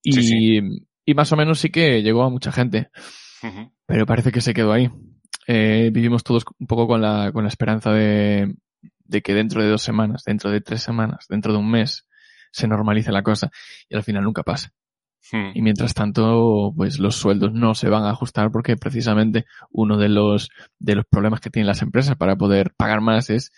[0.04, 0.60] Y,
[1.06, 2.90] y más o menos sí que llegó a mucha gente.
[3.86, 4.90] Pero parece que se quedó ahí.
[5.48, 8.54] Eh, vivimos todos un poco con la, con la esperanza de,
[9.08, 12.08] de que dentro de dos semanas, dentro de tres semanas, dentro de un mes,
[12.52, 13.52] se normalice la cosa
[13.89, 14.72] y al final nunca pasa.
[15.32, 15.52] Hmm.
[15.54, 20.10] Y mientras tanto, pues los sueldos no se van a ajustar porque precisamente uno de
[20.10, 23.52] los, de los problemas que tienen las empresas para poder pagar más es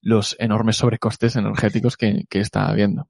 [0.00, 3.08] los enormes sobrecostes energéticos que, que está habiendo.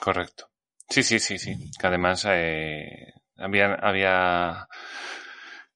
[0.00, 0.50] Correcto.
[0.88, 1.70] Sí, sí, sí, sí.
[1.78, 4.66] Que además eh, había, había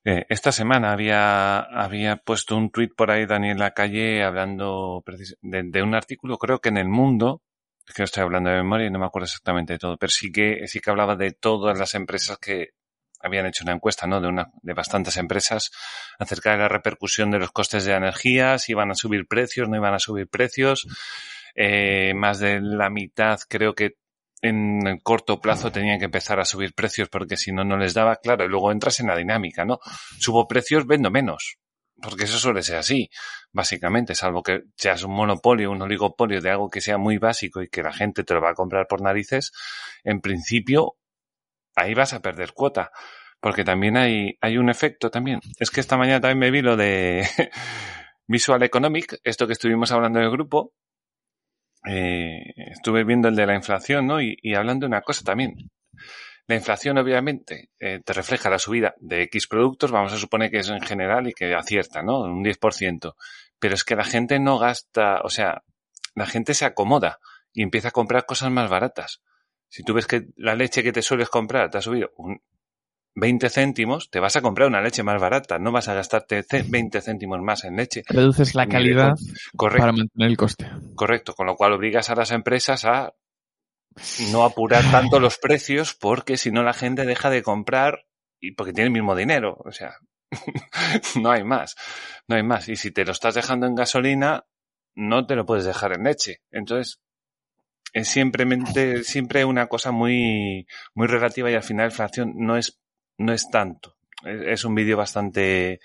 [0.04, 5.02] eh, esta semana había, había puesto un tuit por ahí Daniel Lacalle hablando
[5.40, 7.42] de, de, un artículo, creo que en El Mundo,
[7.94, 10.66] que estoy hablando de memoria y no me acuerdo exactamente de todo, pero sí que,
[10.68, 12.70] sí que hablaba de todas las empresas que
[13.24, 14.20] habían hecho una encuesta, ¿no?
[14.20, 15.70] De una, de bastantes empresas
[16.18, 19.68] acerca de la repercusión de los costes de la energía, si iban a subir precios,
[19.68, 20.86] no iban a subir precios.
[21.54, 23.94] Eh, más de la mitad creo que
[24.44, 27.94] en el corto plazo tenían que empezar a subir precios porque si no, no les
[27.94, 29.78] daba, claro, y luego entras en la dinámica, ¿no?
[30.18, 31.56] Subo precios, vendo menos.
[32.02, 33.08] Porque eso suele ser así,
[33.52, 37.68] básicamente, salvo que seas un monopolio, un oligopolio de algo que sea muy básico y
[37.68, 39.52] que la gente te lo va a comprar por narices,
[40.02, 40.96] en principio,
[41.74, 42.90] ahí vas a perder cuota.
[43.40, 45.40] Porque también hay, hay un efecto también.
[45.58, 47.26] Es que esta mañana también me vi lo de
[48.26, 50.72] Visual Economic, esto que estuvimos hablando en el grupo,
[51.86, 54.20] eh, estuve viendo el de la inflación, ¿no?
[54.20, 55.70] Y, hablando de una cosa también.
[56.46, 60.58] La inflación, obviamente, eh, te refleja la subida de X productos, vamos a suponer que
[60.58, 62.20] es en general y que acierta, ¿no?
[62.20, 63.14] Un 10%.
[63.58, 65.62] Pero es que la gente no gasta, o sea,
[66.14, 67.18] la gente se acomoda
[67.52, 69.22] y empieza a comprar cosas más baratas.
[69.68, 72.40] Si tú ves que la leche que te sueles comprar te ha subido un,
[73.16, 77.00] 20 céntimos, te vas a comprar una leche más barata, no vas a gastarte 20
[77.00, 78.02] céntimos más en leche.
[78.08, 79.14] Reduces la calidad
[79.56, 80.70] para mantener el coste.
[80.94, 83.14] Correcto, con lo cual obligas a las empresas a
[84.32, 88.06] no apurar tanto los precios porque si no la gente deja de comprar
[88.40, 89.96] y porque tiene el mismo dinero, o sea,
[91.22, 91.76] no hay más,
[92.26, 92.68] no hay más.
[92.68, 94.46] Y si te lo estás dejando en gasolina,
[94.96, 96.40] no te lo puedes dejar en leche.
[96.50, 97.00] Entonces,
[97.92, 102.80] es simplemente, siempre una cosa muy, muy relativa y al final la inflación no es
[103.18, 103.96] no es tanto.
[104.24, 105.80] Es, un vídeo bastante,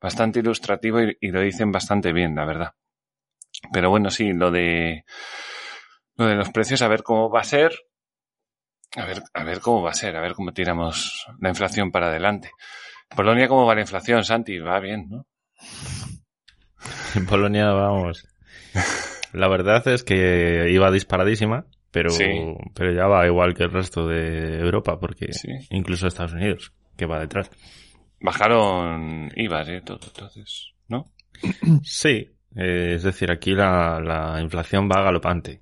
[0.00, 2.74] bastante ilustrativo y, lo dicen bastante bien, la verdad.
[3.72, 5.04] Pero bueno, sí, lo de,
[6.16, 7.72] lo de los precios, a ver cómo va a ser.
[8.96, 12.08] A ver, a ver cómo va a ser, a ver cómo tiramos la inflación para
[12.08, 12.50] adelante.
[13.14, 14.58] Polonia, ¿cómo va la inflación, Santi?
[14.58, 15.26] Va bien, ¿no?
[17.14, 18.26] En Polonia, vamos.
[19.32, 22.10] La verdad es que iba disparadísima pero,
[22.74, 25.26] pero ya va igual que el resto de Europa, porque
[25.70, 27.50] incluso Estados Unidos, que va detrás.
[28.20, 29.80] Bajaron IVA, ¿eh?
[29.82, 31.06] Todo, entonces, ¿no?
[31.82, 35.60] Sí, Eh, es decir, aquí la, la, inflación va galopante,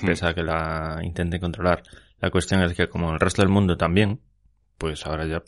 [0.00, 1.82] pese a que la intente controlar.
[2.20, 4.20] La cuestión es que como el resto del mundo también,
[4.78, 5.42] pues ahora ya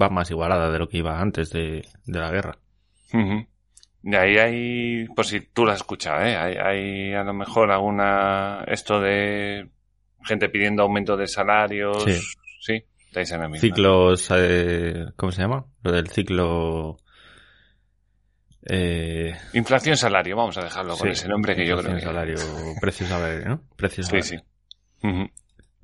[0.00, 2.58] va más igualada de lo que iba antes de, de la guerra.
[4.02, 6.36] Y ahí hay, por si tú la has escuchado, ¿eh?
[6.36, 9.68] hay, hay a lo mejor alguna, esto de
[10.24, 12.04] gente pidiendo aumento de salarios.
[12.60, 12.84] Sí.
[13.24, 13.58] Sí, la misma.
[13.58, 15.64] Ciclos, eh, ¿cómo se llama?
[15.82, 16.98] Lo del ciclo...
[18.70, 19.34] Eh...
[19.54, 22.02] Inflación salario, vamos a dejarlo con ese nombre que yo creo que...
[22.02, 22.36] salario,
[22.80, 23.62] precio salario, ¿no?
[23.76, 24.24] Precio salario.
[24.24, 24.36] Sí,
[25.02, 25.30] sí.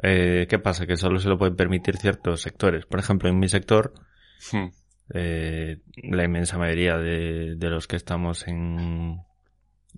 [0.02, 0.86] eh, ¿Qué pasa?
[0.86, 2.84] Que solo se lo pueden permitir ciertos sectores.
[2.84, 3.94] Por ejemplo, en mi sector,
[4.52, 4.66] hmm.
[5.12, 9.20] Eh, la inmensa mayoría de, de, los que estamos en,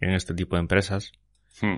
[0.00, 1.12] en este tipo de empresas,
[1.60, 1.76] hmm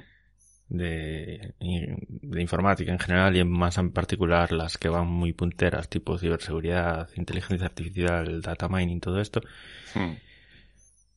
[0.68, 5.88] de, de, informática en general y en más en particular las que van muy punteras,
[5.88, 9.40] tipo ciberseguridad, inteligencia artificial, data mining, todo esto,
[9.94, 10.12] hmm.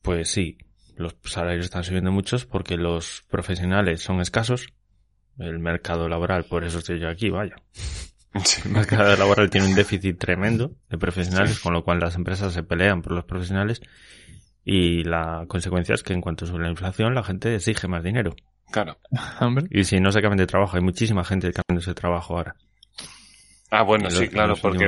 [0.00, 0.58] pues sí,
[0.96, 4.68] los salarios están subiendo muchos porque los profesionales son escasos,
[5.38, 7.56] el mercado laboral, por eso estoy yo aquí, vaya.
[8.34, 12.62] El mercado laboral tiene un déficit tremendo de profesionales, con lo cual las empresas se
[12.62, 13.82] pelean por los profesionales
[14.64, 18.34] y la consecuencia es que en cuanto sube la inflación la gente exige más dinero.
[18.70, 18.98] Claro.
[19.70, 22.56] Y si no se cambian de trabajo, hay muchísima gente cambiando de trabajo ahora.
[23.74, 24.86] Ah, bueno, sí, claro, porque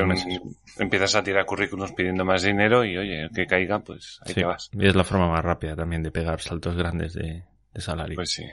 [0.79, 4.69] empiezas a tirar currículums pidiendo más dinero y oye, que caiga, pues ahí te vas.
[4.75, 7.45] Y es la forma más rápida también de pegar saltos grandes de,
[7.77, 8.15] salario.
[8.15, 8.45] Pues sí.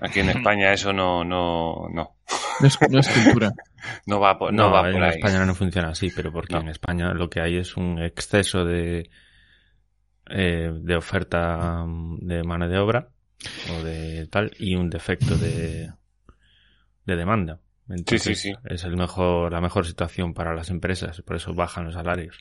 [0.00, 2.16] Aquí en España eso no, no, no.
[2.60, 3.52] No es, cultura.
[4.06, 5.16] no va, por, no, va en ahí.
[5.16, 9.10] España no funciona así, pero porque en España lo que hay es un exceso de,
[10.28, 11.84] eh, de oferta
[12.20, 13.08] de mano de obra
[13.70, 15.90] o de tal y un defecto de,
[17.04, 17.60] de demanda.
[17.88, 22.38] Entonces, Es el mejor, la mejor situación para las empresas, por eso bajan los salarios.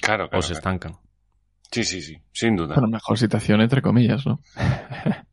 [0.00, 0.38] Claro, claro.
[0.38, 0.96] O se estancan.
[1.70, 2.76] Sí, sí, sí, sin duda.
[2.80, 4.40] la mejor situación entre comillas, ¿no?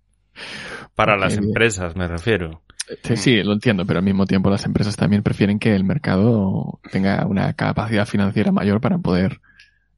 [1.05, 2.61] para las empresas, me refiero.
[3.03, 6.79] Sí, sí, lo entiendo, pero al mismo tiempo las empresas también prefieren que el mercado
[6.91, 9.39] tenga una capacidad financiera mayor para poder.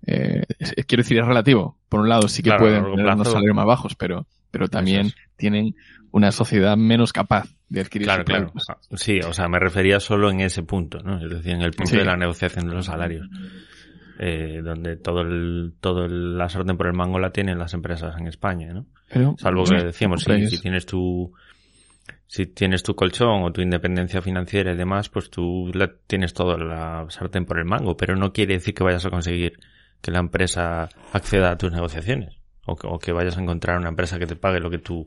[0.05, 0.43] Eh,
[0.87, 1.77] quiero decir, es relativo.
[1.89, 5.75] Por un lado, sí que pueden tener unos salarios más bajos, pero pero también tienen
[6.11, 8.53] una sociedad menos capaz de adquirir claro, claro.
[8.95, 11.17] Sí, o sea, me refería solo en ese punto, ¿no?
[11.17, 13.27] Es decir, en el punto de la negociación de los salarios.
[14.19, 18.27] Eh, donde todo el, todo la sorten por el mango la tienen las empresas en
[18.27, 18.85] España, ¿no?
[19.37, 21.33] Salvo que decíamos, si, si, tienes tu,
[22.27, 26.57] si tienes tu colchón o tu independencia financiera y demás, pues tú la, tienes toda
[26.57, 29.59] la sartén por el mango, pero no quiere decir que vayas a conseguir
[30.01, 34.25] que la empresa acceda a tus negociaciones o que, vayas a encontrar una empresa que
[34.25, 35.05] te pague lo que tú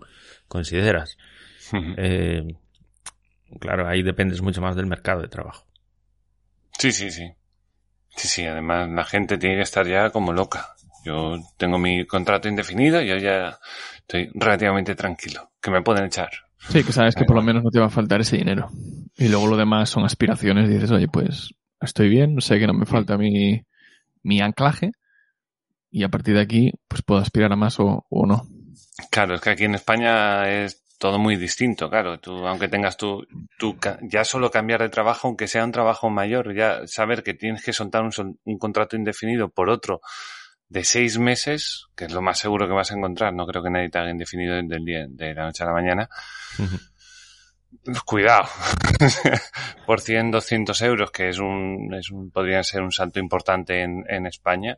[0.48, 1.16] consideras.
[1.96, 2.46] Eh,
[3.58, 5.66] claro, ahí dependes mucho más del mercado de trabajo.
[6.78, 7.32] Sí, sí, sí.
[8.10, 10.74] Sí, sí, además la gente tiene que estar ya como loca.
[11.04, 13.58] Yo tengo mi contrato indefinido y yo ya
[14.06, 15.50] estoy relativamente tranquilo.
[15.60, 16.30] Que me pueden echar.
[16.58, 18.70] Sí, que sabes que por lo menos no te va a faltar ese dinero.
[19.16, 22.74] Y luego lo demás son aspiraciones y dices, oye, pues estoy bien, sé que no
[22.74, 23.62] me falta mi,
[24.22, 24.92] mi anclaje
[25.90, 28.46] y a partir de aquí pues puedo aspirar a más o, no.
[29.10, 32.18] Claro, es que aquí en España es todo muy distinto, claro.
[32.18, 33.26] Tú, aunque tengas tu,
[33.58, 37.62] tu, ya solo cambiar de trabajo, aunque sea un trabajo mayor, ya saber que tienes
[37.62, 40.00] que soltar un, un, contrato indefinido por otro
[40.68, 43.32] de seis meses, que es lo más seguro que vas a encontrar.
[43.32, 46.08] No creo que nadie te haga indefinido del día, de la noche a la mañana.
[48.04, 48.48] Cuidado.
[49.86, 54.04] por 100, 200 euros, que es un, es un, podría ser un salto importante en,
[54.08, 54.76] en España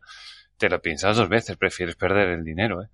[0.59, 2.89] te lo piensas dos veces, prefieres perder el dinero, ¿eh?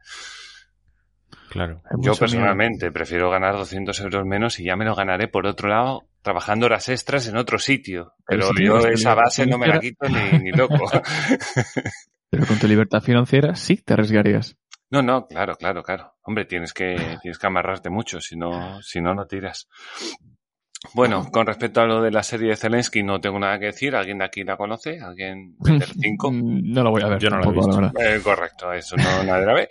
[1.49, 1.83] Claro.
[1.99, 6.03] Yo personalmente prefiero ganar 200 euros menos y ya me lo ganaré por otro lado
[6.21, 8.15] trabajando horas extras en otro sitio.
[8.27, 10.91] Pero yo esa base no me la quito ni, ni loco.
[12.35, 14.57] Pero con tu libertad financiera sí te arriesgarías.
[14.91, 16.15] No, no, claro, claro, claro.
[16.23, 19.69] Hombre, tienes que, tienes que amarrarte mucho, si no, si no, no tiras.
[20.93, 23.97] Bueno, con respecto a lo de la serie de Zelensky, no tengo nada que decir.
[23.97, 25.01] ¿Alguien de aquí la conoce?
[25.01, 26.31] ¿Alguien de 5?
[26.33, 27.19] No la voy a ver.
[27.19, 27.93] Yo no la he visto.
[28.01, 29.69] Eh, correcto, eso no nada grave.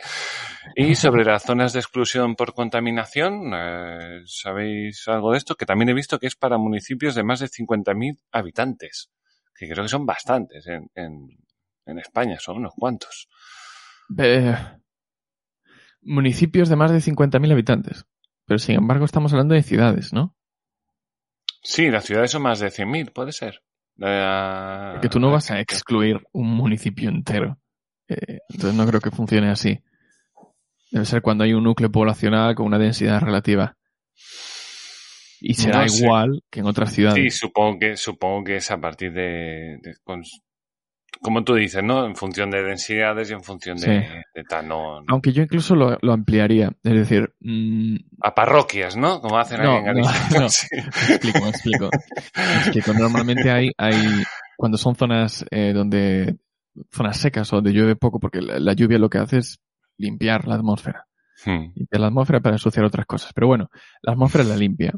[0.76, 5.56] Y sobre las zonas de exclusión por contaminación, eh, ¿sabéis algo de esto?
[5.56, 9.12] Que también he visto que es para municipios de más de 50.000 habitantes,
[9.54, 11.28] que creo que son bastantes en, en,
[12.00, 13.30] España, son unos cuantos.
[16.02, 18.06] municipios de más de 50.000 habitantes.
[18.46, 20.36] Pero sin embargo estamos hablando de ciudades, ¿no?
[21.62, 23.62] Sí, las ciudades son más de 100.000, puede ser.
[25.02, 27.60] Que tú no vas a excluir un municipio entero.
[28.08, 29.80] Eh, entonces no creo que funcione así.
[30.92, 33.78] Debe ser cuando hay un núcleo poblacional con una densidad relativa.
[35.40, 37.22] Y será igual que en otras ciudades.
[37.22, 39.80] Sí, supongo que, supongo que es a partir de,
[41.22, 42.06] como tú dices, ¿no?
[42.06, 46.72] En función de densidades y en función de, tal, no, Aunque yo incluso lo, ampliaría,
[46.84, 47.34] es decir...
[47.40, 49.22] Mm, a parroquias, ¿no?
[49.22, 50.14] Como hacen ahí en Galicia.
[50.40, 51.90] No, explico, explico.
[52.58, 52.94] explico.
[52.94, 54.24] Normalmente hay, hay,
[54.58, 56.38] cuando son zonas eh, donde,
[56.92, 59.60] zonas secas o donde llueve poco, porque la, lluvia lo que hace es
[59.98, 61.08] limpiar la atmósfera.
[61.46, 61.72] Hmm.
[61.76, 63.32] Limpiar la atmósfera para ensuciar otras cosas.
[63.34, 63.70] Pero bueno,
[64.02, 64.94] la atmósfera la limpia.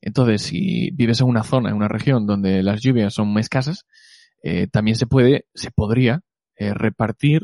[0.00, 3.86] Entonces, si vives en una zona, en una región donde las lluvias son más escasas,
[4.42, 6.20] eh, también se puede, se podría
[6.56, 7.42] eh, repartir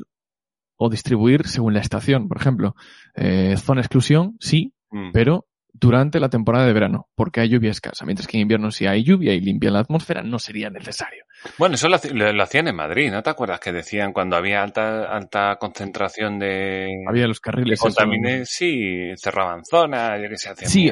[0.77, 2.29] o distribuir según la estación.
[2.29, 2.75] Por ejemplo,
[3.15, 5.13] eh, zona exclusión, sí, mm.
[5.13, 8.05] pero durante la temporada de verano, porque hay lluvia escasa.
[8.05, 11.25] Mientras que en invierno, si hay lluvia y limpia la atmósfera, no sería necesario.
[11.57, 13.61] Bueno, eso lo, hacían en Madrid, ¿no te acuerdas?
[13.61, 17.05] Que decían cuando había alta alta concentración de.
[17.09, 17.81] Había los carriles.
[18.45, 20.67] Sí, cerraban zonas, yo que sé.
[20.67, 20.91] Sí,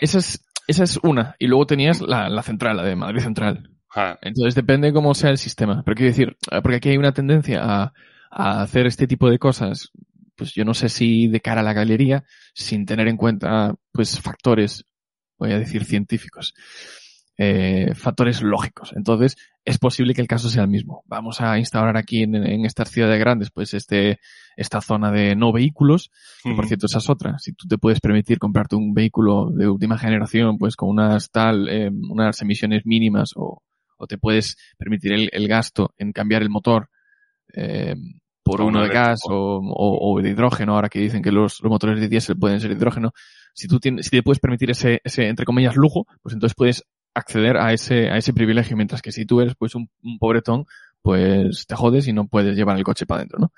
[0.00, 1.34] esa es, esa es una.
[1.38, 3.70] Y luego tenías la, la central, la de Madrid Central.
[4.20, 5.82] Entonces depende cómo sea el sistema.
[5.84, 7.92] Pero quiero decir, eh, porque aquí hay una tendencia a,
[8.30, 9.92] hacer este tipo de cosas,
[10.36, 14.20] pues yo no sé si de cara a la galería, sin tener en cuenta, pues
[14.20, 14.84] factores,
[15.38, 16.52] voy a decir científicos,
[17.38, 18.92] eh, factores lógicos.
[18.94, 21.02] Entonces, es posible que el caso sea el mismo.
[21.06, 22.34] Vamos a instaurar aquí en,
[22.66, 24.20] estas ciudades grandes, pues este,
[24.56, 26.10] esta zona de no vehículos,
[26.42, 27.38] que por cierto esa es otra.
[27.38, 31.68] Si tú te puedes permitir comprarte un vehículo de última generación, pues con unas tal,
[31.70, 33.62] eh, unas emisiones mínimas o,
[33.96, 36.90] o te puedes permitir el, gasto en cambiar el motor
[37.54, 37.94] eh,
[38.42, 42.08] por uno de gas o, o, de hidrógeno, ahora que dicen que los, motores de
[42.08, 43.12] diésel pueden ser hidrógeno,
[43.54, 46.84] si tú tienes, si te puedes permitir ese, ese, entre comillas, lujo, pues entonces puedes
[47.14, 50.66] acceder a ese, a ese privilegio, mientras que si tú eres pues un, un pobretón,
[51.02, 53.52] pues te jodes y no puedes llevar el coche para adentro, ¿no?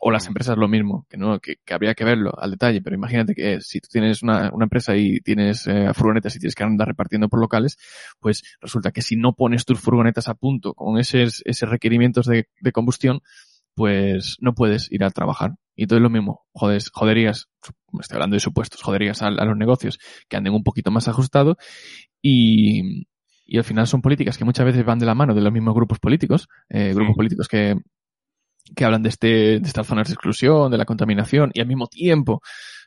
[0.00, 3.34] O las empresas lo mismo, que no, que, habría que verlo al detalle, pero imagínate
[3.34, 6.88] que si tú tienes una, una empresa y tienes eh, furgonetas y tienes que andar
[6.88, 7.76] repartiendo por locales,
[8.20, 12.48] pues resulta que si no pones tus furgonetas a punto con esos, esos requerimientos de,
[12.60, 13.20] de combustión,
[13.74, 15.54] pues no puedes ir a trabajar.
[15.76, 17.48] Y todo es lo mismo, jodes, joderías,
[18.00, 21.56] estoy hablando de supuestos, joderías a, a los negocios que anden un poquito más ajustados
[22.20, 23.06] y,
[23.46, 25.74] y al final son políticas que muchas veces van de la mano de los mismos
[25.74, 27.76] grupos políticos, eh, grupos políticos que,
[28.74, 29.26] que hablan de, este,
[29.60, 32.40] de estas zonas de exclusión, de la contaminación, y al mismo tiempo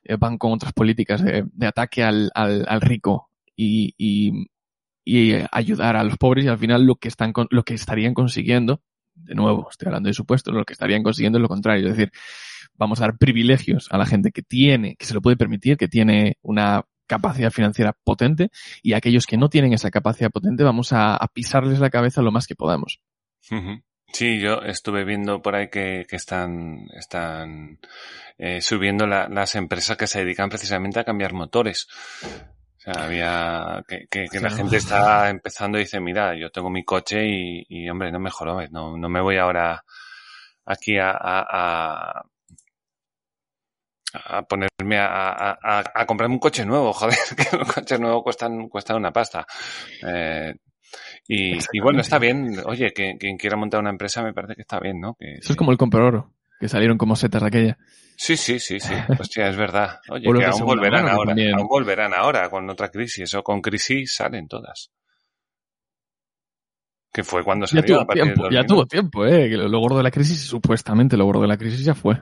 [0.03, 4.47] eh, van con otras políticas de, ataque al, al, rico y, y,
[5.03, 8.81] y, ayudar a los pobres, y al final lo que, están, lo que estarían consiguiendo,
[9.15, 12.11] de nuevo, estoy hablando de supuestos, lo que estarían consiguiendo es lo contrario, es decir,
[12.75, 15.87] vamos a dar privilegios a la gente que tiene, que se lo puede permitir, que
[15.87, 18.49] tiene una capacidad financiera potente,
[18.81, 22.31] y a aquellos que no tienen esa capacidad potente vamos a, pisarles la cabeza lo
[22.31, 23.01] más que podamos.
[24.13, 27.79] Sí, yo estuve viendo por ahí que, que están, están
[28.37, 31.87] eh, subiendo las empresas que se dedican precisamente a cambiar motores.
[32.77, 36.83] O sea, había que, que, la gente está empezando y dice, mira, yo tengo mi
[36.83, 39.83] coche y, y hombre, no me jorobes, no, no me voy ahora
[40.65, 42.25] aquí a, a,
[44.13, 48.67] a ponerme a, a, a, comprarme un coche nuevo, joder, que los coches nuevos cuestan,
[48.69, 49.45] cuestan una pasta.
[50.05, 50.55] Eh,
[51.33, 52.57] y, bueno, está bien.
[52.65, 55.15] Oye, que quien quiera montar una empresa me parece que está bien, ¿no?
[55.19, 57.77] Eso es como el comprar oro, que salieron como setas de aquella.
[58.17, 58.93] Sí, sí, sí, sí.
[59.19, 59.99] Hostia, es verdad.
[60.09, 61.33] Oye, que aún volverán ahora.
[61.55, 63.33] Aún volverán ahora con otra crisis.
[63.35, 64.91] O con crisis salen todas.
[67.13, 67.83] Que fue cuando salió.
[67.83, 69.49] Ya tuvo tiempo, ya tuvo tiempo, eh.
[69.49, 72.21] lo gordo de la crisis, supuestamente lo gordo de la crisis ya fue.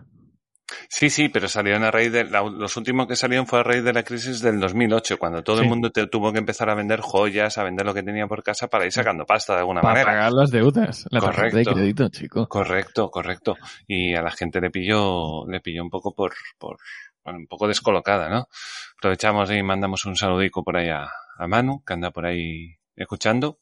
[0.88, 2.26] Sí, sí, pero salieron a raíz de.
[2.26, 5.68] los últimos que salieron fue a raíz de la crisis del 2008, cuando todo el
[5.68, 8.86] mundo tuvo que empezar a vender joyas, a vender lo que tenía por casa para
[8.86, 10.06] ir sacando pasta de alguna manera.
[10.06, 12.48] Para pagar las deudas, la correcto, de crédito, chico.
[12.48, 13.56] Correcto, correcto.
[13.88, 16.78] Y a la gente le pilló, le pilló un poco por, por
[17.26, 18.48] un poco descolocada, ¿no?
[18.98, 23.60] Aprovechamos y mandamos un saludico por ahí a, a Manu, que anda por ahí escuchando.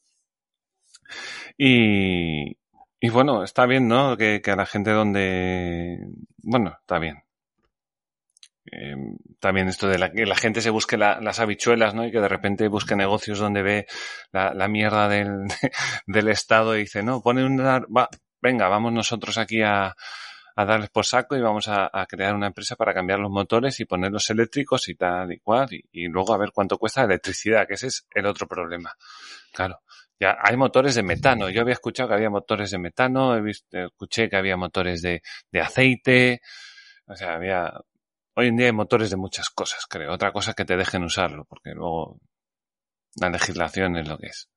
[1.56, 2.57] Y,
[3.00, 4.16] y bueno, está bien, ¿no?
[4.16, 5.98] Que, que a la gente donde...
[6.38, 7.22] Bueno, está bien.
[8.70, 8.94] Eh,
[9.40, 12.04] también esto de la, que la gente se busque las habichuelas, ¿no?
[12.04, 13.86] Y que de repente busque negocios donde ve
[14.32, 15.44] la, la mierda del,
[16.06, 17.80] del Estado y dice, no, pone una...
[17.80, 18.08] Va,
[18.40, 19.94] venga, vamos nosotros aquí a,
[20.56, 23.78] a darles por saco y vamos a, a, crear una empresa para cambiar los motores
[23.78, 27.06] y ponerlos eléctricos y tal y cual y, y luego a ver cuánto cuesta la
[27.06, 28.92] electricidad, que ese es el otro problema.
[29.52, 29.80] Claro,
[30.20, 31.48] ya hay motores de metano.
[31.48, 35.22] Yo había escuchado que había motores de metano, he visto, escuché que había motores de,
[35.52, 36.40] de aceite.
[37.06, 37.72] O sea, había.
[38.34, 40.12] Hoy en día hay motores de muchas cosas, creo.
[40.12, 42.20] Otra cosa que te dejen usarlo, porque luego
[43.16, 44.48] la legislación es lo que es.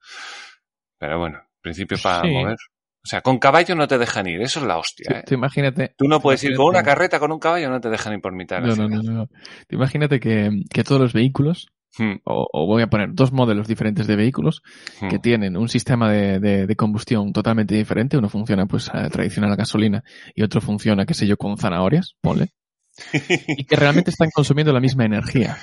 [0.97, 2.57] Pero bueno, en principio para mover.
[3.03, 5.19] O sea, con caballo no te dejan ir, eso es la hostia.
[5.19, 5.23] ¿eh?
[5.25, 5.95] Tú imagínate.
[5.97, 8.33] Tú no puedes ir con una carreta con un caballo, no te dejan ir por
[8.33, 8.61] mitad.
[8.61, 9.29] No, no, no, no.
[9.69, 12.15] Imagínate que, que todos los vehículos Hmm.
[12.23, 14.61] O, voy a poner dos modelos diferentes de vehículos
[15.09, 15.21] que hmm.
[15.21, 18.17] tienen un sistema de, combustión totalmente diferente.
[18.17, 22.49] Uno funciona pues tradicional a gasolina y otro funciona, qué sé yo, con zanahorias, ponle.
[23.57, 25.57] y que realmente están consumiendo la misma energía.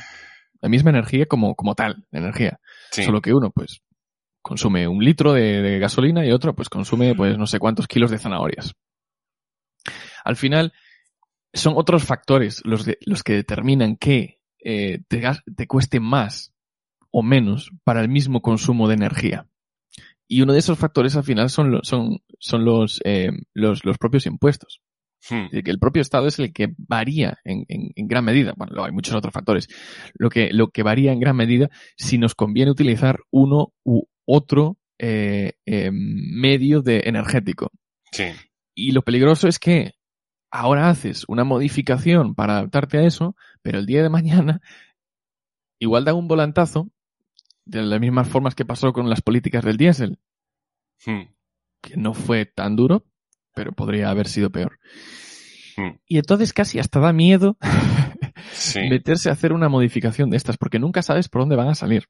[0.61, 2.61] La misma energía como, como tal, energía.
[2.91, 3.81] Solo que uno, pues,
[4.43, 8.19] consume un litro de, gasolina y otro, pues, consume, pues, no sé cuántos kilos de
[8.19, 8.75] zanahorias.
[10.25, 10.73] Al final,
[11.53, 15.23] son otros factores los, los que determinan que eh, te,
[15.57, 16.53] te cueste más
[17.11, 19.47] o menos para el mismo consumo de energía.
[20.29, 24.27] Y uno de esos factores al final son, son, son los, eh, los, los propios
[24.27, 24.81] impuestos.
[25.29, 25.49] Hmm.
[25.51, 27.67] que el propio Estado es el que varía en,
[28.07, 28.55] gran medida.
[28.57, 29.67] Bueno, hay muchos otros factores.
[30.15, 34.79] Lo que, lo que varía en gran medida si nos conviene utilizar uno u otro
[34.99, 35.55] eh,
[35.91, 37.73] medio de energético.
[38.75, 39.98] Y lo peligroso es que
[40.51, 44.61] ahora haces una modificación para adaptarte a eso, pero el día de mañana
[45.79, 46.91] igual da un volantazo
[47.65, 50.19] de las mismas formas que pasó con las políticas del diésel.
[51.05, 51.31] Hmm.
[51.81, 53.05] Que no fue tan duro,
[53.55, 54.81] pero podría haber sido peor.
[55.77, 55.99] Hmm.
[56.07, 57.57] Y entonces casi hasta da miedo
[58.91, 62.09] meterse a hacer una modificación de estas, porque nunca sabes por dónde van a salir.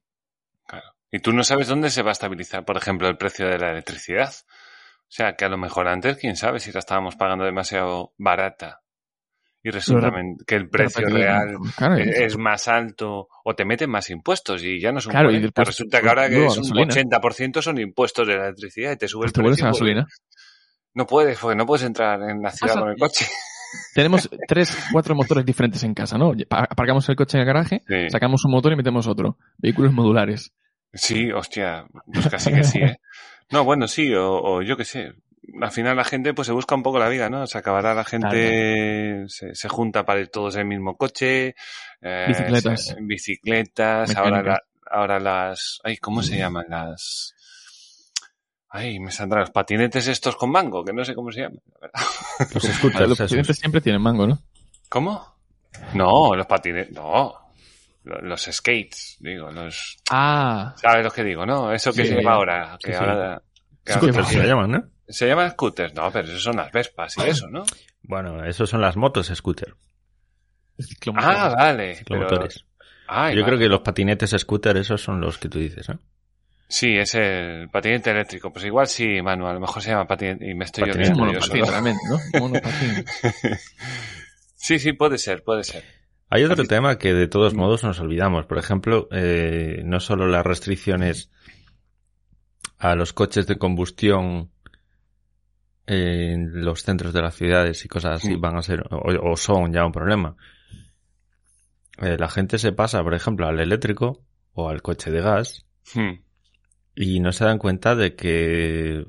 [0.65, 0.95] Claro.
[1.11, 3.71] Y tú no sabes dónde se va a estabilizar, por ejemplo, el precio de la
[3.71, 4.33] electricidad.
[5.09, 8.81] O sea, que a lo mejor antes, quién sabe, si la estábamos pagando demasiado barata
[9.63, 10.11] y resulta
[10.45, 11.57] que el precio real
[11.97, 15.99] es, más alto o te meten más impuestos y ya no es un claro, resulta
[15.99, 19.31] que ahora que es un 80% son impuestos de la electricidad y te sube el
[19.31, 19.65] pues precio.
[19.65, 20.07] gasolina?
[20.93, 23.25] No puedes, porque no puedes entrar en la ciudad con el coche.
[23.93, 26.33] Tenemos tres, cuatro motores diferentes en casa, ¿no?
[26.49, 29.37] Aparcamos el coche en el garaje, sacamos un motor y metemos otro.
[29.57, 30.53] Vehículos modulares.
[30.93, 32.99] Sí, hostia, pues casi que sí, ¿eh?
[33.51, 35.13] No, bueno, sí, o, yo qué sé.
[35.61, 37.47] Al final la gente pues se busca un poco la vida, ¿no?
[37.47, 41.55] Se acabará la gente, se, junta para ir todos en el mismo coche.
[42.01, 42.95] Eh, bicicletas.
[43.01, 45.79] bicicletas, ahora, ahora las...
[45.83, 46.67] Ay, ¿cómo se llaman?
[46.69, 47.33] Las...
[48.69, 51.61] Ay, me saldrán los patinetes estos con mango, que no sé cómo se llaman.
[52.53, 54.43] Los scooters, los patinetes siempre tienen mango, ¿no?
[54.87, 55.35] ¿Cómo?
[55.95, 57.33] No, los patinetes, no.
[58.21, 59.97] Los skates, digo, los...
[60.09, 60.73] Ah.
[60.77, 61.71] ¿Sabes lo que digo, no?
[61.71, 62.77] Eso que se llama ahora.
[62.83, 63.41] Que ahora
[63.87, 64.83] scooters se llaman, ¿no?
[65.07, 67.63] Se llaman scooters, no, pero eso son las Vespas y eso, ¿no?
[68.03, 69.75] Bueno, eso son las motos scooter.
[71.15, 71.97] Ah, vale.
[73.35, 75.97] Yo creo que los patinetes scooter, esos son los que tú dices, ¿eh?
[76.71, 78.53] Sí, es el patinete eléctrico.
[78.53, 81.65] Pues igual sí, Manu, a lo mejor se llama patinete y me estoy patinete monopatín,
[81.65, 82.19] realmente, ¿no?
[82.39, 83.05] Monopatín.
[84.55, 85.83] sí, sí, puede ser, puede ser.
[86.29, 88.45] Hay otro tema que de todos modos nos olvidamos.
[88.45, 91.31] Por ejemplo, eh, no solo las restricciones
[92.77, 94.51] a los coches de combustión
[95.87, 98.41] en los centros de las ciudades y cosas así mm.
[98.41, 100.35] van a ser o, son ya un problema.
[101.97, 104.23] Eh, la gente se pasa, por ejemplo, al eléctrico
[104.53, 105.65] o al coche de gas
[105.95, 106.29] hmm
[107.01, 109.05] y no se dan cuenta de que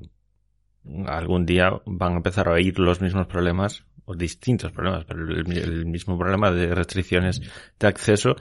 [1.06, 5.86] algún día van a empezar a oír los mismos problemas o distintos problemas, pero el,
[5.86, 7.40] mismo problema de restricciones
[7.78, 8.36] de acceso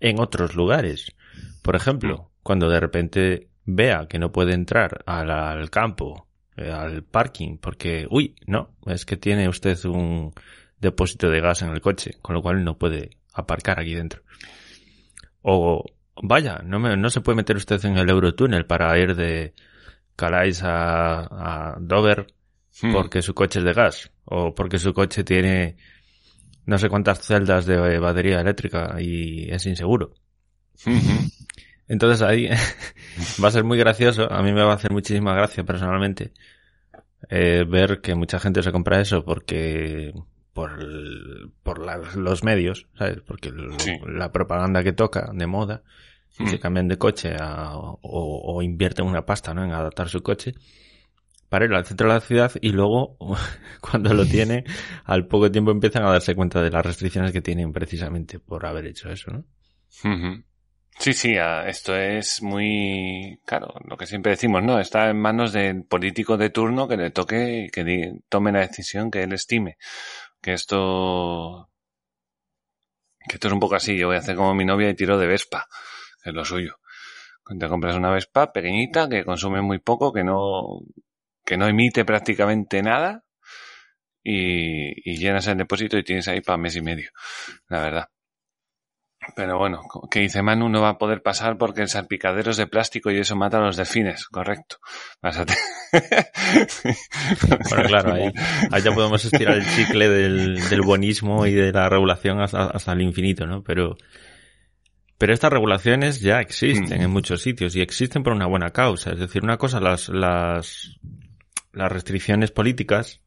[0.00, 1.14] en otros lugares.
[1.62, 7.56] Por ejemplo, cuando de repente vea que no puede entrar al, campo, eh, al parking,
[7.58, 10.32] porque, uy, no, es que tiene usted un
[10.78, 14.22] depósito de gas en el coche, con lo cual no puede aparcar aquí dentro.
[15.42, 15.84] O
[16.22, 19.54] Vaya, no, me, no se puede meter usted en el Eurotúnel para ir de
[20.16, 22.26] Calais a, Dover
[22.82, 22.92] hmm.
[22.92, 25.76] porque su coche es de gas o porque su coche tiene
[26.66, 30.14] no sé cuántas celdas de batería eléctrica y es inseguro.
[31.86, 32.48] Entonces ahí
[33.42, 36.32] va a ser muy gracioso, a mí me va a hacer muchísima gracia personalmente
[37.28, 40.12] eh, ver que mucha gente se compra eso porque
[40.52, 40.78] por,
[41.62, 43.20] por los medios, ¿sabes?
[43.26, 43.52] Porque
[44.06, 45.82] la propaganda que toca de moda
[46.38, 49.64] y se cambian de coche o, o, invierten una pasta ¿no?
[49.64, 50.54] en adaptar su coche
[51.54, 53.16] para ir al centro de la ciudad y luego
[53.80, 54.64] cuando lo tiene
[55.04, 58.86] al poco tiempo empiezan a darse cuenta de las restricciones que tienen precisamente por haber
[58.86, 59.44] hecho eso, ¿no?
[60.98, 64.80] Sí, sí, esto es muy, claro, lo que siempre decimos, ¿no?
[64.80, 69.22] Está en manos del político de turno que le toque, que tome la decisión que
[69.22, 69.76] él estime.
[70.42, 71.70] Que esto,
[73.28, 75.18] que esto es un poco así, yo voy a hacer como mi novia y tiro
[75.18, 75.68] de Vespa
[76.24, 76.80] es lo suyo.
[77.60, 80.80] Te compras una Vespa pequeñita que consume muy poco, que no,
[81.44, 83.24] que no emite prácticamente nada
[84.22, 87.10] y, y llenas el depósito y tienes ahí para mes y medio,
[87.68, 88.08] la verdad.
[89.36, 89.80] Pero bueno,
[90.10, 93.18] que dice Manu no va a poder pasar porque el salpicadero es de plástico y
[93.18, 94.76] eso mata a los delfines, correcto.
[95.20, 95.54] Pásate.
[97.70, 98.32] bueno, claro, ahí,
[98.82, 103.02] ya podemos estirar el chicle del, del buenismo y de la regulación hasta, hasta el
[103.02, 103.62] infinito, ¿no?
[103.62, 103.96] Pero,
[105.16, 109.12] Pero estas regulaciones ya existen en muchos sitios y existen por una buena causa.
[109.12, 110.98] Es decir, una cosa, las, las,
[111.74, 113.20] las restricciones políticas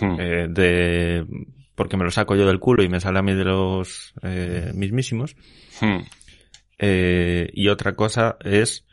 [0.00, 1.26] eh, de
[1.74, 4.70] porque me lo saco yo del culo y me sale a mí de los eh,
[4.74, 5.34] mismísimos.
[6.78, 8.86] Eh, y otra cosa es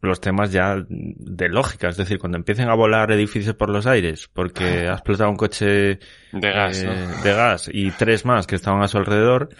[0.00, 4.28] los temas ya de lógica, es decir, cuando empiecen a volar edificios por los aires
[4.32, 6.00] porque ha explotado un coche de
[6.32, 9.50] gas, de gas y tres más que estaban a su alrededor,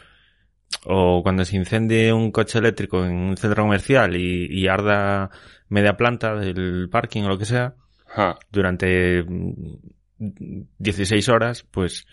[0.85, 5.31] o cuando se incendie un coche eléctrico en un centro comercial y, arda
[5.69, 7.77] media planta del parking o lo que sea,
[8.51, 9.25] durante
[10.19, 12.07] 16 horas, pues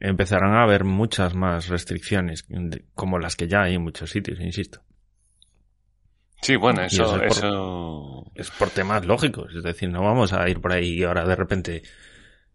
[0.00, 2.46] empezarán a haber muchas más restricciones,
[2.94, 4.80] como las que ya hay en muchos sitios, insisto.
[6.40, 10.60] Sí, bueno, eso, es, por, es por temas lógicos, es decir, no vamos a ir
[10.60, 11.82] por ahí ahora de repente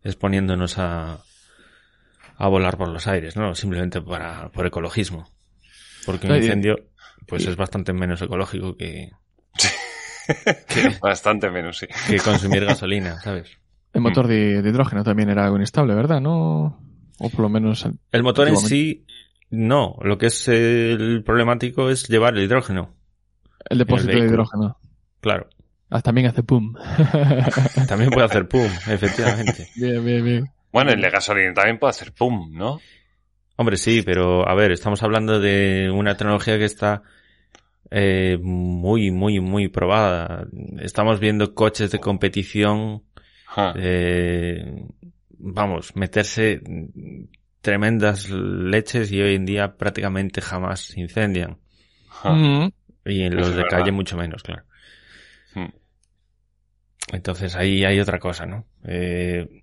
[0.03, 1.21] exponiéndonos a,
[2.37, 3.55] a volar por los aires, ¿no?
[3.55, 5.29] Simplemente para, por ecologismo.
[6.05, 6.75] Porque un incendio,
[7.27, 9.11] pues es bastante menos ecológico que,
[11.01, 11.88] Bastante menos, sí.
[12.07, 13.57] Que consumir gasolina, ¿sabes?
[13.93, 16.19] El motor de, hidrógeno también era algo inestable, ¿verdad?
[16.19, 16.80] ¿No?
[17.19, 17.88] O por lo menos...
[18.11, 19.05] El motor en sí,
[19.51, 19.97] no.
[20.01, 22.95] Lo que es el problemático es llevar el hidrógeno.
[23.69, 24.78] El depósito de hidrógeno.
[25.21, 25.47] Claro.
[25.89, 26.74] Ah, también hace pum.
[27.88, 29.69] también puede hacer pum, efectivamente.
[29.76, 30.51] Bien, bien, bien.
[30.71, 32.80] Bueno, el de gasolina también puede hacer pum, ¿no?
[33.57, 37.03] Hombre, sí, pero a ver, estamos hablando de una tecnología que está
[37.95, 40.47] eh, muy, muy, muy probada.
[40.79, 43.03] Estamos viendo coches de competición,
[43.75, 44.87] eh,
[45.29, 46.59] vamos, meterse
[47.61, 51.59] tremendas leches y hoy en día prácticamente jamás se incendian.
[53.05, 54.63] Y en los de calle mucho menos, claro.
[55.53, 55.69] Hmm.
[57.11, 58.65] Entonces ahí hay otra cosa, ¿no?
[58.85, 59.61] Eh,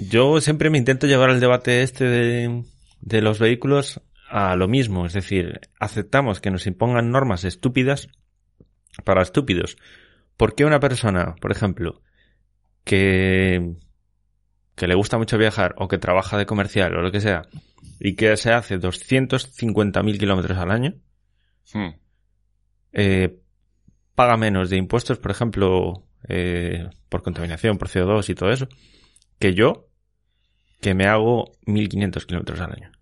[0.00, 2.64] yo siempre me intento llevar el debate este de,
[3.00, 8.08] de los vehículos a lo mismo, es decir, aceptamos que nos impongan normas estúpidas
[9.04, 9.76] para estúpidos.
[10.36, 12.02] ¿Por qué una persona, por ejemplo,
[12.84, 13.74] que,
[14.74, 17.42] que le gusta mucho viajar o que trabaja de comercial o lo que sea
[18.00, 20.94] y que se hace 250.000 kilómetros al año,
[21.72, 21.88] hmm.
[22.92, 23.40] eh,
[24.14, 28.68] paga menos de impuestos, por ejemplo, eh, por contaminación, por CO2 y todo eso,
[29.38, 29.88] que yo,
[30.80, 32.92] que me hago 1.500 kilómetros al año.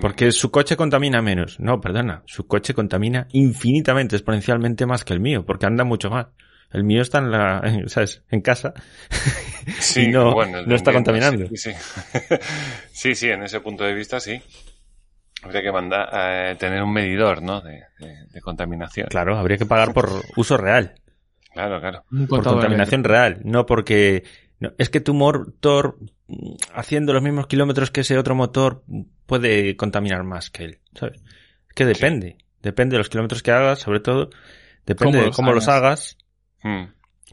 [0.00, 1.58] Porque su coche contamina menos.
[1.60, 2.22] No, perdona.
[2.26, 6.28] Su coche contamina infinitamente, exponencialmente más que el mío, porque anda mucho más.
[6.72, 8.22] El mío está en la, ¿sabes?
[8.30, 8.74] En casa.
[9.78, 11.46] Sí, y no, no está contaminando.
[11.54, 11.70] Sí
[12.92, 13.14] sí.
[13.14, 14.42] sí, en ese punto de vista sí.
[15.40, 17.60] Habría que mandar, eh, tener un medidor, ¿no?
[17.60, 17.84] De,
[18.40, 19.06] contaminación.
[19.08, 20.94] Claro, habría que pagar por uso real.
[21.52, 22.04] Claro, claro.
[22.28, 24.24] Por contaminación real, no porque
[24.78, 25.98] es que tu motor,
[26.74, 28.84] haciendo los mismos kilómetros que ese otro motor,
[29.26, 31.22] puede contaminar más que él, ¿sabes?
[31.68, 32.38] Es que depende.
[32.62, 34.30] Depende de los kilómetros que hagas, sobre todo.
[34.86, 36.16] Depende de cómo los hagas.
[36.62, 36.84] Hmm.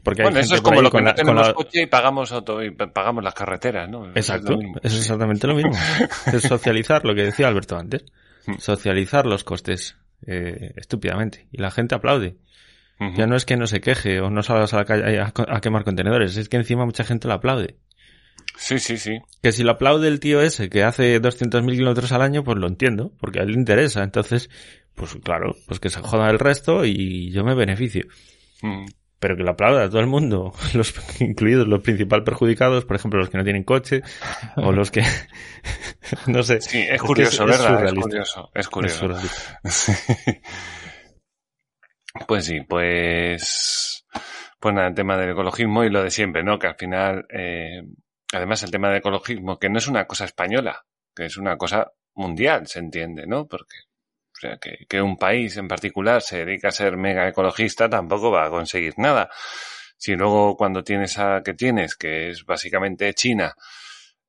[0.02, 3.22] Porque bueno, eso es como lo que no tenemos coche y pagamos auto, y pagamos
[3.22, 4.08] las carreteras, ¿no?
[4.14, 4.58] Exacto.
[4.82, 5.72] Es, exactamente lo mismo.
[6.32, 8.04] es socializar lo que decía Alberto antes.
[8.46, 8.54] Hmm.
[8.58, 11.46] Socializar los costes eh, estúpidamente.
[11.52, 12.36] Y la gente aplaude.
[13.16, 15.84] Ya no es que no se queje o no salgas a la calle a, quemar
[15.84, 17.76] contenedores, es que encima mucha gente lo aplaude.
[18.56, 19.18] Sí, sí, sí.
[19.42, 22.66] Que si lo aplaude el tío ese que hace 200.000 kilómetros al año, pues lo
[22.66, 24.02] entiendo, porque a él le interesa.
[24.02, 24.50] Entonces,
[24.94, 28.04] pues claro, pues que se joda el resto y yo me beneficio.
[29.18, 33.20] Pero que lo aplauda a todo el mundo, los incluidos los principales perjudicados, por ejemplo,
[33.20, 34.02] los que no tienen coche
[34.56, 35.02] o los que
[36.26, 36.60] no sé.
[36.60, 37.86] Sí, es curioso, ¿verdad?
[37.86, 39.08] Es, curioso, es curioso.
[42.26, 44.04] Pues sí, pues,
[44.58, 46.58] pues nada, el tema del ecologismo y lo de siempre, ¿no?
[46.58, 47.82] Que al final, eh,
[48.32, 50.84] además el tema del ecologismo, que no es una cosa española,
[51.14, 53.46] que es una cosa mundial, se entiende, ¿no?
[53.46, 53.76] Porque,
[54.34, 58.30] o sea, que, que un país en particular se dedica a ser mega ecologista tampoco
[58.32, 59.30] va a conseguir nada.
[59.96, 63.54] Si luego cuando tienes a que tienes, que es básicamente China,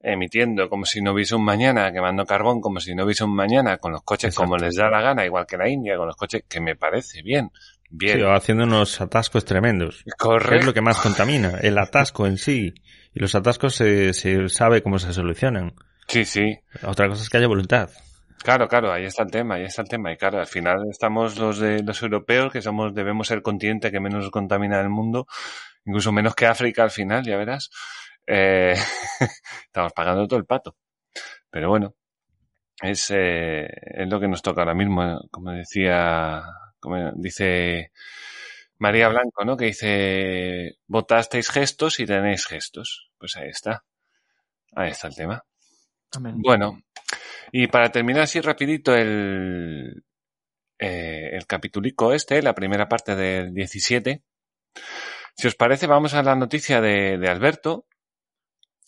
[0.04, 3.78] emitiendo como si no hubiese un mañana, quemando carbón como si no hubiese un mañana,
[3.78, 6.44] con los coches como les da la gana, igual que la India, con los coches,
[6.48, 7.52] que me parece bien.
[7.92, 8.20] Bien.
[8.20, 10.04] Sí, haciendo unos atascos tremendos.
[10.18, 10.56] Correcto.
[10.56, 12.74] Es lo que más contamina, el atasco en sí.
[13.14, 15.74] Y los atascos se, se sabe cómo se solucionan.
[16.08, 16.58] Sí, sí.
[16.84, 17.90] Otra cosa es que haya voluntad.
[18.44, 20.12] Claro, claro, ahí está el tema, ahí está el tema.
[20.12, 23.92] Y claro, al final estamos los de los europeos, que somos, debemos ser el continente
[23.92, 25.28] que menos contamina del mundo,
[25.86, 27.70] incluso menos que África al final, ya verás
[28.28, 28.76] eh,
[29.66, 30.76] estamos pagando todo el pato.
[31.50, 31.96] Pero bueno,
[32.82, 36.42] es, eh, es lo que nos toca ahora mismo, como decía,
[36.82, 37.92] como dice
[38.78, 39.56] María Blanco, ¿no?
[39.56, 43.12] Que dice, votasteis gestos y tenéis gestos.
[43.18, 43.86] Pues ahí está.
[44.76, 45.46] Ahí está el tema.
[46.20, 46.82] Bueno,
[47.54, 50.04] Y para terminar así rapidito el,
[50.80, 54.24] eh, el capitulico este, la primera parte del 17,
[55.36, 57.86] si os parece vamos a la noticia de, de Alberto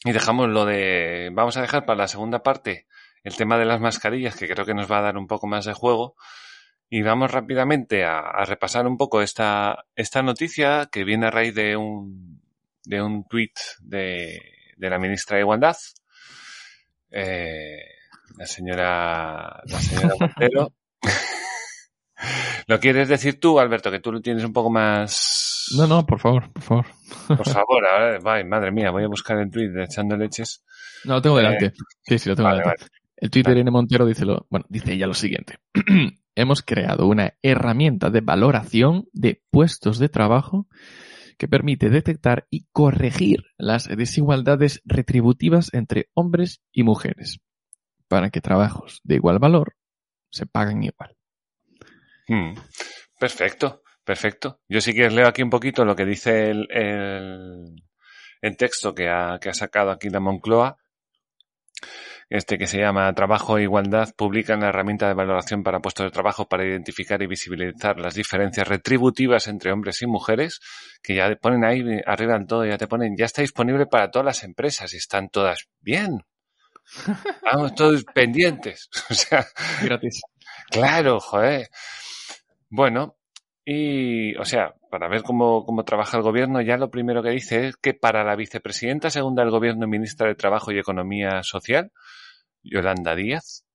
[0.03, 2.87] y dejamos lo de, vamos a dejar para la segunda parte
[3.23, 5.65] el tema de las mascarillas, que creo que nos va a dar un poco más
[5.65, 6.15] de juego.
[6.95, 11.75] Y vamos rápidamente a, repasar un poco esta, esta noticia que viene a raíz de
[11.75, 12.39] un,
[12.85, 14.39] de un tuit de,
[14.77, 15.75] de la ministra de Igualdad,
[17.09, 17.79] eh,
[18.37, 20.71] la señora, la señora Montero.
[22.67, 25.69] ¿Lo quieres decir tú, Alberto, que tú lo tienes un poco más...
[25.75, 26.85] No, no, por favor, por favor.
[27.27, 30.63] Por favor, ahora, madre mía, voy a buscar el tuit de Echando Leches.
[31.05, 31.65] No, lo tengo delante.
[31.65, 31.73] Eh,
[32.03, 32.85] sí, sí, lo tengo delante.
[33.17, 35.57] El tuit de Irene Montero dice, lo, bueno, dice ella lo siguiente.
[36.36, 40.67] Hemos creado una herramienta de valoración de puestos de trabajo
[41.38, 47.39] que permite detectar y corregir las desigualdades retributivas entre hombres y mujeres,
[48.07, 49.75] para que trabajos de igual valor
[50.29, 51.15] se paguen igual.
[52.27, 52.55] Hmm.
[53.19, 54.61] Perfecto, perfecto.
[54.67, 59.38] Yo sí que leo aquí un poquito lo que dice el, el, texto que ha,
[59.39, 60.77] que ha sacado aquí la Moncloa
[62.34, 66.09] este que se llama Trabajo e Igualdad, publica la herramienta de valoración para puestos de
[66.09, 70.59] trabajo para identificar y visibilizar las diferencias retributivas entre hombres y mujeres,
[71.03, 74.25] que ya ponen ahí arriba en todo, ya te ponen, ya está disponible para todas
[74.25, 76.25] las empresas y están todas bien.
[77.53, 78.89] Vamos todos pendientes.
[79.11, 79.45] O sea,
[79.84, 80.21] gratis.
[80.71, 81.69] Claro, joder.
[82.67, 83.15] Bueno,
[83.63, 87.67] y, o sea, para ver cómo, cómo trabaja el gobierno, ya lo primero que dice
[87.67, 91.91] es que para la vicepresidenta segunda del gobierno y ministra de Trabajo y Economía Social,
[92.64, 93.66] Yolanda Díaz.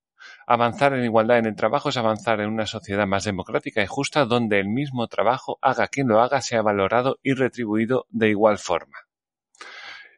[0.47, 4.25] Avanzar en igualdad en el trabajo es avanzar en una sociedad más democrática y justa
[4.25, 8.99] donde el mismo trabajo, haga quien lo haga, sea valorado y retribuido de igual forma.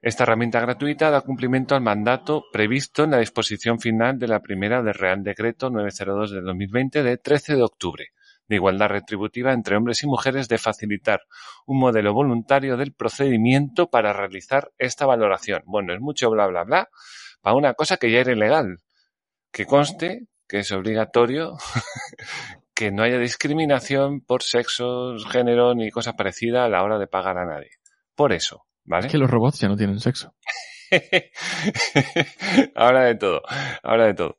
[0.03, 4.83] Esta herramienta gratuita da cumplimiento al mandato previsto en la disposición final de la primera
[4.83, 8.09] del Real Decreto 902 de 2020 de 13 de octubre
[8.51, 11.23] de igualdad retributiva entre hombres y mujeres de facilitar
[11.67, 15.63] un modelo voluntario del procedimiento para realizar esta valoración.
[15.67, 16.89] Bueno, es mucho bla bla bla,
[17.41, 18.79] para una cosa que ya era ilegal.
[19.53, 21.57] Que conste que es obligatorio
[22.75, 27.39] que no haya discriminación por sexo, género ni cosa parecida a la hora de pagar
[27.39, 27.71] a nadie.
[28.15, 29.07] Por eso, ¿vale?
[29.07, 30.35] Es que los robots ya no tienen sexo.
[32.75, 33.43] ahora de todo,
[33.83, 34.39] ahora de todo.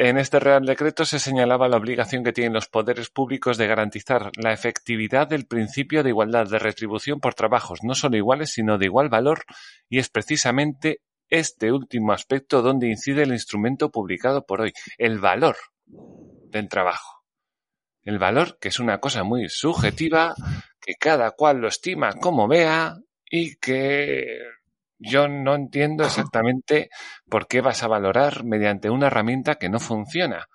[0.00, 4.30] En este Real Decreto se señalaba la obligación que tienen los poderes públicos de garantizar
[4.36, 8.86] la efectividad del principio de igualdad de retribución por trabajos no solo iguales, sino de
[8.86, 9.42] igual valor,
[9.88, 15.56] y es precisamente este último aspecto donde incide el instrumento publicado por hoy, el valor
[15.86, 17.22] del trabajo.
[18.02, 20.34] El valor, que es una cosa muy subjetiva,
[20.80, 22.96] que cada cual lo estima como vea
[23.30, 24.38] y que
[24.98, 26.90] yo no entiendo exactamente
[27.28, 30.46] por qué vas a valorar mediante una herramienta que no funciona.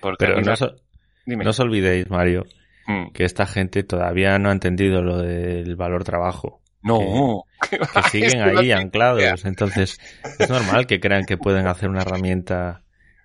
[0.00, 2.44] Porque Pero no, os olvidéis, Mario,
[2.86, 3.12] mm.
[3.12, 6.61] que esta gente todavía no ha entendido lo del valor trabajo.
[6.82, 7.78] No, que,
[8.10, 9.44] siguen ahí anclados.
[9.44, 10.00] Entonces,
[10.38, 12.82] es normal que crean que pueden hacer una herramienta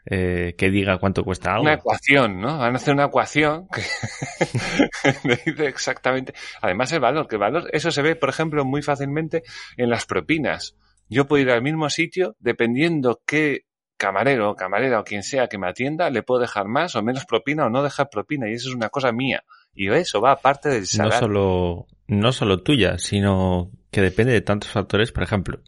[0.10, 1.64] eh, que diga cuánto cuesta algo.
[1.64, 2.60] Una ecuación, ¿no?
[2.60, 3.82] Van a hacer una ecuación que
[5.46, 6.34] dice exactamente.
[6.62, 9.44] Además, el valor, que el valor, eso se ve, por ejemplo, muy fácilmente
[9.76, 10.78] en las propinas.
[11.10, 13.66] Yo puedo ir al mismo sitio dependiendo qué
[13.98, 17.26] camarero o camarera o quien sea que me atienda, le puedo dejar más o menos
[17.26, 18.50] propina o no dejar propina.
[18.50, 19.44] Y eso es una cosa mía.
[19.80, 21.14] Y eso va aparte del salario.
[21.14, 25.12] No solo, no solo tuya, sino que depende de tantos factores.
[25.12, 25.62] Por ejemplo,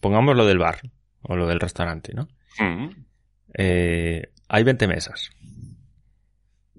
[0.00, 0.82] pongamos lo del bar
[1.22, 2.28] o lo del restaurante, ¿no?
[2.58, 2.90] Mm.
[3.54, 5.30] Eh, hay 20 mesas.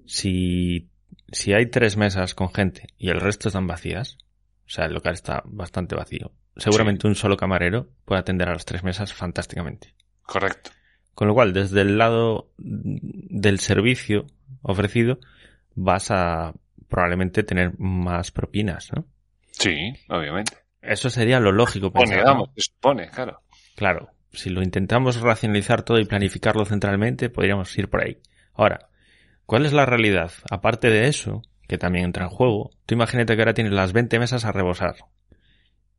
[0.06, 0.88] Si,
[1.32, 4.16] si hay tres mesas con gente y el resto están vacías,
[4.64, 8.64] o sea, el local está bastante vacío, seguramente un solo camarero puede atender a las
[8.64, 9.92] tres mesas fantásticamente.
[10.22, 10.70] Correcto.
[11.14, 14.26] Con lo cual, desde el lado del servicio
[14.62, 15.18] ofrecido,
[15.78, 16.52] vas a
[16.88, 19.06] probablemente tener más propinas, ¿no?
[19.50, 20.56] Sí, obviamente.
[20.82, 21.86] Eso sería lo lógico.
[21.86, 23.42] Supone, vamos, se supone, claro.
[23.76, 28.18] Claro, si lo intentamos racionalizar todo y planificarlo centralmente, podríamos ir por ahí.
[28.54, 28.88] Ahora,
[29.46, 30.32] ¿cuál es la realidad?
[30.50, 34.18] Aparte de eso, que también entra en juego, tú imagínate que ahora tienes las 20
[34.18, 34.96] mesas a rebosar.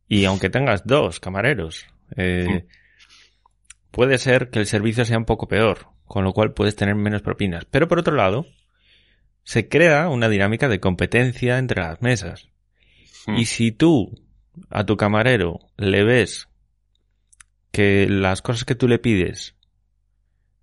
[0.07, 1.85] Y aunque tengas dos camareros,
[2.17, 2.65] eh,
[3.91, 7.21] puede ser que el servicio sea un poco peor, con lo cual puedes tener menos
[7.21, 7.65] propinas.
[7.65, 8.45] Pero por otro lado,
[9.49, 12.49] se crea una dinámica de competencia entre las mesas.
[13.25, 13.37] Hmm.
[13.37, 14.13] Y si tú
[14.69, 16.49] a tu camarero le ves
[17.71, 19.55] que las cosas que tú le pides,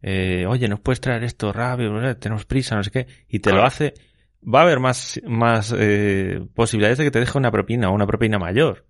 [0.02, 3.64] eh, oye, nos puedes traer esto rápido, tenemos prisa, no sé qué, y te lo
[3.64, 3.92] hace,
[4.40, 8.06] va a haber más, más eh, posibilidades de que te deje una propina o una
[8.06, 8.86] propina mayor.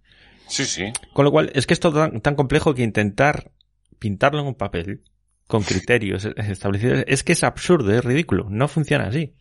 [0.47, 0.93] Sí, sí.
[1.15, 3.51] Con lo cual, es que es todo tan, tan complejo que intentar
[3.99, 5.05] pintarlo en un papel
[5.47, 7.03] con criterios establecidos.
[7.07, 8.49] Es que es absurdo, es ridículo.
[8.51, 9.35] No funciona así.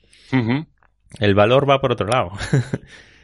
[1.20, 2.32] El valor va por otro lado.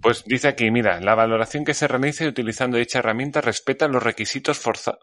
[0.00, 4.58] Pues dice aquí, mira, la valoración que se realice utilizando dicha herramienta respeta los requisitos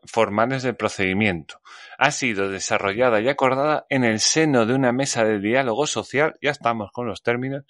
[0.05, 1.61] formales del procedimiento.
[1.99, 6.49] Ha sido desarrollada y acordada en el seno de una mesa de diálogo social, ya
[6.49, 7.65] estamos con los términos,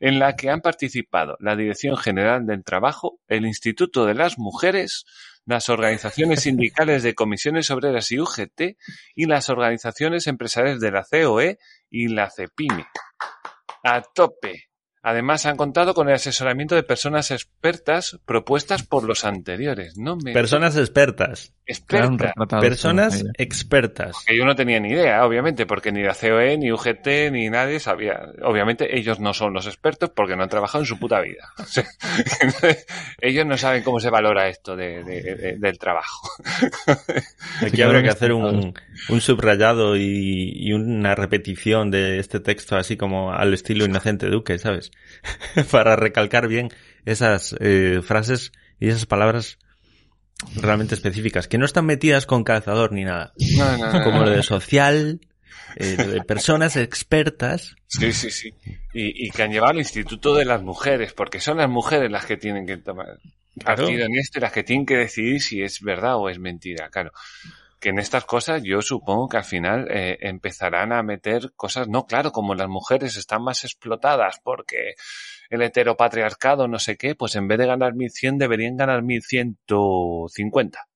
[0.00, 5.04] en la que han participado la Dirección General del Trabajo, el Instituto de las Mujeres,
[5.46, 8.76] las organizaciones sindicales de comisiones obreras y UGT
[9.14, 11.58] y las organizaciones empresariales de la COE
[11.90, 12.86] y la CEPIME.
[13.82, 14.70] A tope.
[15.02, 19.96] Además, han contado con el asesoramiento de personas expertas propuestas por los anteriores.
[19.96, 21.54] No Personas expertas.
[21.70, 22.32] Expertas.
[22.60, 24.16] Personas expertas.
[24.26, 27.78] Que yo no tenía ni idea, obviamente, porque ni la COE, ni UGT, ni nadie
[27.78, 28.20] sabía.
[28.42, 31.52] Obviamente, ellos no son los expertos porque no han trabajado en su puta vida.
[33.20, 36.28] ellos no saben cómo se valora esto del trabajo.
[37.64, 38.74] Aquí habrá que hacer un,
[39.20, 44.90] subrayado y una repetición de este texto así como al estilo Inocente Duque, ¿sabes?
[45.70, 46.70] para recalcar bien
[47.04, 49.58] esas eh, frases y esas palabras
[50.56, 53.32] realmente específicas, que no están metidas con calzador ni nada.
[54.04, 55.20] Como lo de social,
[55.76, 57.76] eh, de personas expertas.
[57.86, 58.54] Sí, sí, sí.
[58.92, 62.36] Y, que han llevado al Instituto de las Mujeres, porque son las mujeres las que
[62.36, 63.18] tienen que tomar
[63.64, 66.88] partido en esto y las que tienen que decidir si es verdad o es mentira,
[66.88, 67.12] claro
[67.80, 72.06] que en estas cosas yo supongo que al final eh, empezarán a meter cosas, no,
[72.06, 74.94] claro, como las mujeres están más explotadas porque
[75.50, 80.86] el heteropatriarcado no sé qué, pues en vez de ganar 1100 deberían ganar 1150.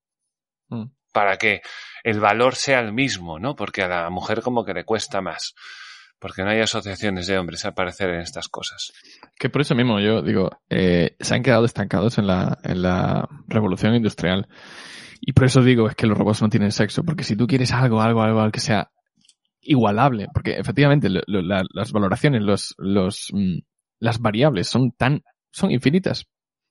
[0.68, 0.84] Mm.
[1.12, 1.60] Para que
[2.02, 3.54] el valor sea el mismo, ¿no?
[3.54, 5.54] Porque a la mujer como que le cuesta más.
[6.18, 8.92] Porque no hay asociaciones de hombres a aparecer en estas cosas.
[9.38, 13.28] Que por eso mismo yo digo, eh, se han quedado estancados en la, en la
[13.46, 14.48] revolución industrial.
[15.20, 17.72] Y por eso digo, es que los robots no tienen sexo, porque si tú quieres
[17.72, 18.90] algo, algo, algo, que sea
[19.60, 23.58] igualable, porque efectivamente las valoraciones, los, los, mm,
[24.04, 26.26] las variables son tan, son infinitas,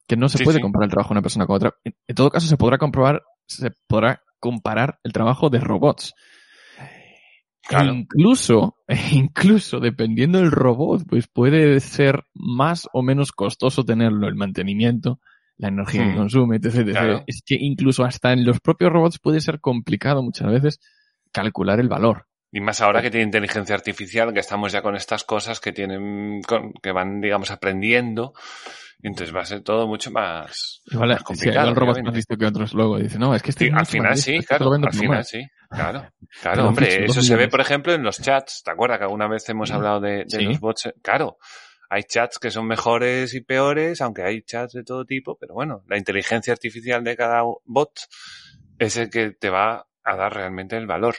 [0.08, 1.74] que no se puede comparar el trabajo de una persona con otra.
[1.84, 6.14] En, todo caso, se podrá comprobar, se podrá comparar el trabajo de robots.
[7.72, 8.78] Incluso,
[9.12, 15.20] incluso dependiendo del robot, pues puede ser más o menos costoso tenerlo, el mantenimiento,
[15.58, 16.18] la energía que hmm.
[16.18, 20.80] consume, etc, Es que incluso hasta en los propios robots puede ser complicado muchas veces
[21.32, 22.28] calcular el valor.
[22.56, 26.39] Y más ahora que tiene inteligencia artificial, que estamos ya con estas cosas que tienen,
[26.84, 28.34] que van, digamos, aprendiendo.
[29.01, 30.84] Entonces va a ser todo mucho más,
[31.24, 31.70] complicado.
[31.70, 34.39] el robot más listo que otros luego dice, no, es que este al final sí,
[34.39, 36.08] claro, al final sí, claro,
[36.41, 38.62] claro, hombre, eso se ve, por ejemplo, en los chats.
[38.64, 40.93] ¿Te acuerdas que alguna vez hemos hablado de, de los bots?
[41.01, 41.38] Claro,
[41.89, 45.84] hay chats que son mejores y peores, aunque hay chats de todo tipo, pero bueno,
[45.88, 47.99] la inteligencia artificial de cada bot
[48.78, 51.16] es el que te va a dar realmente el valor.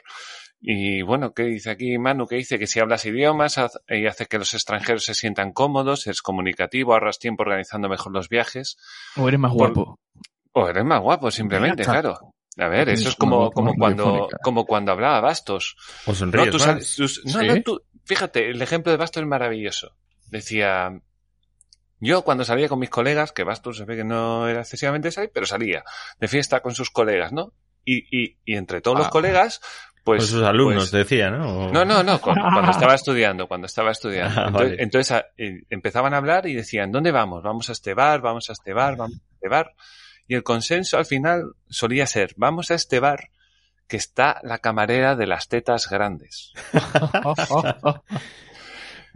[0.67, 2.27] Y bueno, ¿qué dice aquí Manu?
[2.27, 6.23] Que dice que si hablas idiomas y haces que los extranjeros se sientan cómodos, es
[6.23, 8.79] comunicativo, ahorras tiempo organizando mejor los viajes.
[9.17, 10.01] O eres más guapo.
[10.53, 12.33] O eres más guapo, simplemente, claro.
[12.57, 15.77] A ver, eso es como, como cuando, como cuando hablaba Bastos.
[16.07, 16.67] O sonríes
[17.27, 19.97] no, no, tú, fíjate, el ejemplo de Bastos es maravilloso
[20.35, 21.01] decía,
[22.01, 25.23] yo cuando salía con mis colegas, que Bastos se ve que no era excesivamente así,
[25.33, 25.85] pero salía
[26.19, 27.53] de fiesta con sus colegas, ¿no?
[27.85, 29.11] Y, y, y entre todos los ah.
[29.11, 29.61] colegas,
[30.05, 30.21] pues...
[30.21, 31.73] Con sus alumnos, pues decía, ¿no?
[31.73, 34.61] No, no, no, cuando, estaba estudiando, cuando estaba estudiando.
[34.61, 37.43] Ah, entonces, eh, empezaban a hablar y decían, ¿dónde vamos?
[37.43, 39.75] Vamos a este bar, vamos a este bar, vamos a este bar.
[40.29, 43.31] Y el consenso al final solía ser, vamos a este bar
[43.89, 46.53] que está la camarera de las tetas grandes.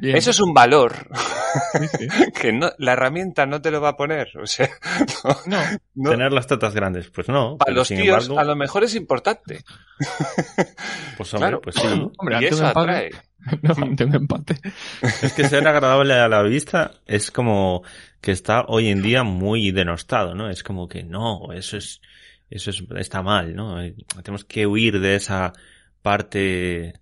[0.00, 1.08] Eso es un valor
[2.40, 4.30] que no, la herramienta no te lo va a poner.
[4.40, 4.70] O sea,
[5.46, 7.56] no, Tener las tetas grandes, pues no.
[7.58, 9.64] Para los tíos, a lo mejor es importante.
[11.16, 11.88] Pues hombre, pues sí.
[12.40, 13.10] y eso atrae.
[13.62, 14.56] No, tengo empate.
[15.22, 17.82] Es que ser agradable a la vista es como
[18.20, 20.50] que está hoy en día muy denostado, ¿no?
[20.50, 22.00] Es como que no, eso es,
[22.50, 23.78] eso es, está mal, ¿no?
[24.22, 25.52] Tenemos que huir de esa
[26.02, 27.00] parte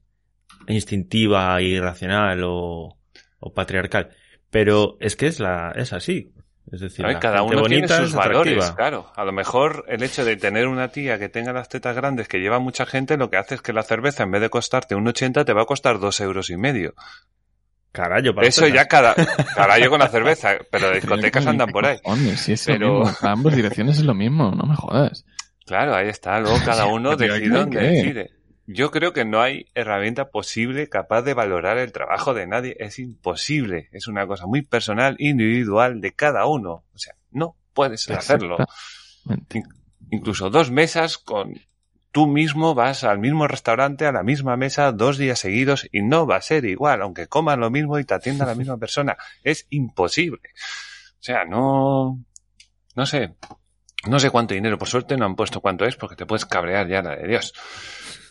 [0.68, 2.98] instintiva, irracional o,
[3.38, 4.10] o patriarcal.
[4.50, 6.32] Pero es que es la, es así.
[6.70, 9.12] Es decir, cada uno tiene sus valores, claro.
[9.14, 12.38] A lo mejor el hecho de tener una tía que tenga las tetas grandes que
[12.38, 15.06] lleva mucha gente, lo que hace es que la cerveza, en vez de costarte un
[15.06, 16.94] 80, te va a costar dos euros y medio.
[17.92, 19.14] Carayo, para Eso ya cada,
[19.54, 21.98] carayo con la cerveza, pero discotecas andan por ahí.
[22.66, 23.06] pero...
[23.06, 25.24] A ambas direcciones es lo mismo, no me jodas.
[25.66, 26.40] Claro, ahí está.
[26.40, 28.30] Luego cada uno decide dónde decide.
[28.66, 32.76] Yo creo que no hay herramienta posible capaz de valorar el trabajo de nadie.
[32.80, 33.88] Es imposible.
[33.92, 36.84] Es una cosa muy personal, individual de cada uno.
[36.92, 38.56] O sea, no puedes hacerlo.
[40.10, 41.54] incluso dos mesas con
[42.16, 46.26] tú mismo vas al mismo restaurante, a la misma mesa, dos días seguidos y no
[46.26, 49.18] va a ser igual, aunque coman lo mismo y te atienda la misma persona.
[49.44, 50.40] Es imposible.
[51.20, 52.18] O sea, no,
[52.94, 53.34] no sé,
[54.08, 56.88] no sé cuánto dinero, por suerte no han puesto cuánto es porque te puedes cabrear
[56.88, 57.52] ya la de Dios.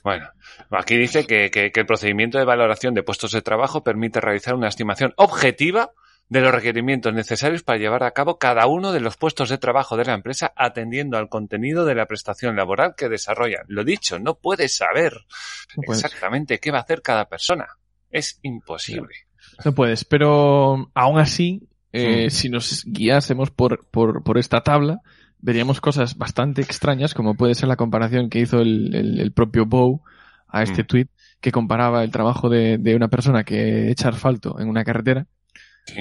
[0.05, 0.29] Bueno,
[0.69, 4.67] aquí dice que, que, el procedimiento de valoración de puestos de trabajo permite realizar una
[4.67, 5.93] estimación objetiva
[6.29, 9.97] de los requerimientos necesarios para llevar a cabo cada uno de los puestos de trabajo
[9.97, 13.63] de la empresa atendiendo al contenido de la prestación laboral que desarrollan.
[13.67, 15.25] Lo dicho, no puedes saber
[15.75, 17.65] exactamente qué va a hacer cada persona.
[18.11, 19.15] Es imposible.
[19.65, 25.01] No puedes, pero aún así, eh, si nos guiásemos por, por, por, esta tabla,
[25.39, 30.01] veríamos cosas bastante extrañas, como puede ser la comparación que hizo el, el, propio Bow
[30.47, 30.87] a este mm.
[30.87, 31.07] tweet,
[31.41, 35.27] que comparaba el trabajo de, de una persona que echa asfalto en una carretera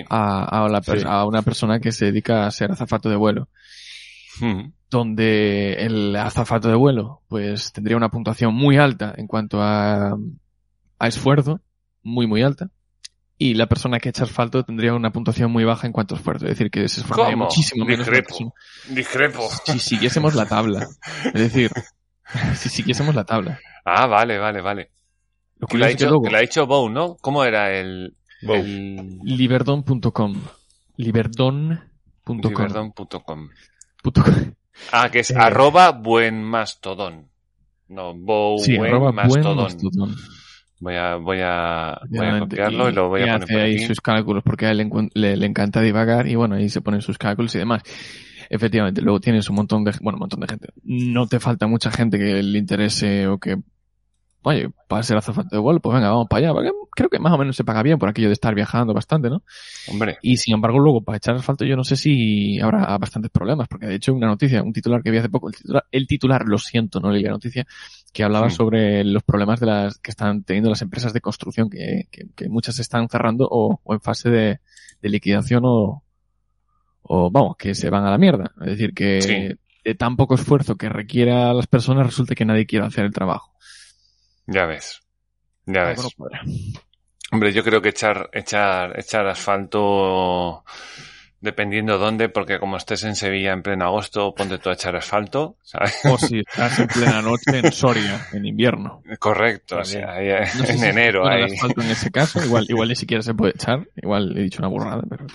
[0.09, 0.67] a,
[1.07, 3.49] a, una persona que se dedica a ser azafato de vuelo.
[4.41, 4.73] Hmm.
[4.91, 10.17] Donde el azafato de vuelo, pues tendría una puntuación muy alta en cuanto a,
[10.99, 11.61] a esfuerzo,
[12.03, 12.71] muy, muy alta.
[13.37, 16.47] Y la persona que echa asfalto tendría una puntuación muy baja en cuanto a esfuerzo.
[16.47, 18.07] Es decir, que se esforzaría muchísimo menos.
[18.07, 18.55] Discrepo.
[18.89, 19.49] Discrepo.
[19.67, 20.87] Si siguiésemos la tabla.
[21.27, 21.71] Es decir,
[22.55, 23.59] si siguiésemos la tabla.
[23.85, 24.91] Ah, vale, vale, vale.
[25.59, 27.17] Lo que, le ha dicho, que, ha dicho Bow, ¿no?
[27.21, 30.35] ¿Cómo era el, Liberdon.com.
[30.97, 31.61] Liberdon.com.
[32.27, 33.49] Liberdon.com.
[34.93, 37.29] Ah, que es arroba buen mastodón.
[37.89, 40.17] No, bow buen mastodón.
[40.81, 44.01] Voy a, voy a, voy a copiarlo y, lo voy a poner hace ahí sus
[44.01, 47.55] cálculos porque a él le, le, encanta divagar y bueno, ahí se ponen sus cálculos
[47.55, 47.83] y demás.
[48.51, 50.69] Efectivamente, luego tienes un montón de, bueno, un montón de gente.
[50.83, 53.57] No te falta mucha gente que le interese o que
[54.45, 56.53] oye, para ser azafate de vuelo, pues venga, vamos para allá.
[56.53, 59.31] Porque creo que más o menos se paga bien por aquello de estar viajando bastante,
[59.31, 59.43] ¿no?
[59.89, 60.19] Hombre.
[60.23, 63.87] Y sin embargo, luego para echar asfalto yo no sé si habrá bastantes problemas, porque
[63.87, 66.59] de hecho una noticia, un titular que vi hace poco, el titular, el titular lo
[66.59, 67.67] siento, no leí la noticia,
[68.13, 72.09] que hablaba sobre los problemas de las que están teniendo las empresas de construcción, que,
[72.11, 74.61] que, muchas están cerrando o, en fase de,
[75.03, 76.03] liquidación o,
[77.03, 78.53] o vamos, que se van a la mierda.
[78.61, 82.67] Es decir, que de tan poco esfuerzo que requiera a las personas resulta que nadie
[82.67, 83.54] quiere hacer el trabajo.
[84.47, 85.03] Ya ves.
[85.67, 86.01] Ya ves.
[87.31, 90.65] Hombre, yo creo que echar, echar, echar asfalto
[91.45, 95.59] dependiendo dónde, porque como estés en Sevilla en pleno agosto, ponte tú a echar asfalto,
[95.63, 96.01] ¿sabes?
[96.07, 99.03] O si estás en plena noche en Soria, en invierno.
[99.19, 101.29] Correcto, o sea, en enero.
[101.29, 101.43] Hay...
[101.45, 104.69] asfalto en ese caso, igual, igual ni siquiera se puede echar, igual he dicho una
[104.69, 105.27] burrada, pero...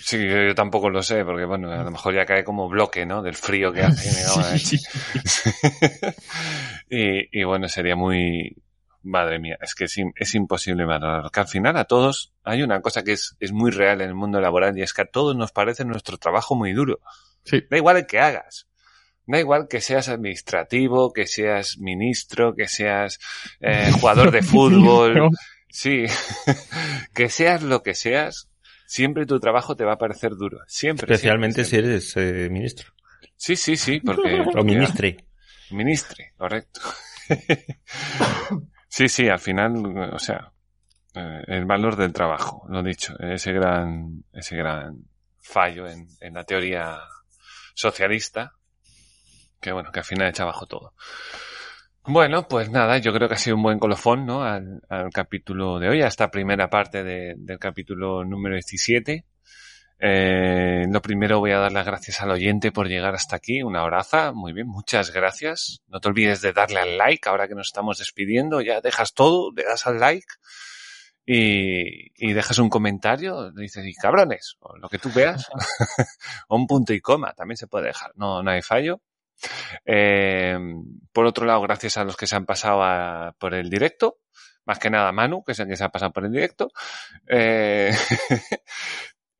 [0.00, 3.22] Sí, yo, tampoco lo sé, porque bueno, a lo mejor ya cae como bloque, ¿no?
[3.22, 4.08] Del frío que hace.
[6.88, 8.56] y, y bueno, sería muy,
[9.08, 11.30] madre mía, es que es, es imposible valorar.
[11.30, 14.14] Que al final a todos hay una cosa que es, es, muy real en el
[14.14, 17.00] mundo laboral y es que a todos nos parece nuestro trabajo muy duro.
[17.44, 17.64] Sí.
[17.70, 18.68] Da igual el que hagas.
[19.26, 23.18] Da igual que seas administrativo, que seas ministro, que seas
[23.60, 25.30] eh, jugador de fútbol.
[25.70, 26.04] sí.
[27.14, 28.48] que seas lo que seas,
[28.86, 30.60] siempre tu trabajo te va a parecer duro.
[30.66, 31.12] Siempre.
[31.12, 32.92] Especialmente si eres eh, ministro.
[33.36, 34.44] Sí, sí, sí, porque...
[34.54, 35.16] o ministre.
[35.70, 36.80] Ministre, correcto.
[38.88, 39.76] Sí, sí, al final,
[40.12, 40.52] o sea,
[41.14, 45.04] eh, el valor del trabajo, lo dicho, ese gran, ese gran
[45.38, 46.98] fallo en, en la teoría
[47.74, 48.54] socialista,
[49.60, 50.94] que bueno, que al final echa abajo todo.
[52.04, 54.42] Bueno, pues nada, yo creo que ha sido un buen colofón, ¿no?
[54.42, 59.26] Al, al capítulo de hoy, a esta primera parte de, del capítulo número 17.
[60.00, 63.62] Eh, lo primero voy a dar las gracias al oyente por llegar hasta aquí.
[63.62, 64.32] Una horaza.
[64.32, 65.82] Muy bien, muchas gracias.
[65.88, 68.60] No te olvides de darle al like ahora que nos estamos despidiendo.
[68.60, 70.26] Ya dejas todo, le das al like
[71.26, 73.50] y, y dejas un comentario.
[73.52, 75.48] Dices, y cabrones, o lo que tú veas.
[76.48, 78.12] o un punto y coma, también se puede dejar.
[78.14, 79.02] No, no hay fallo.
[79.84, 80.58] Eh,
[81.12, 84.18] por otro lado, gracias a los que se han pasado por el directo.
[84.64, 86.70] Más que nada Manu, que es el que se ha pasado por el directo.
[87.26, 87.90] Eh,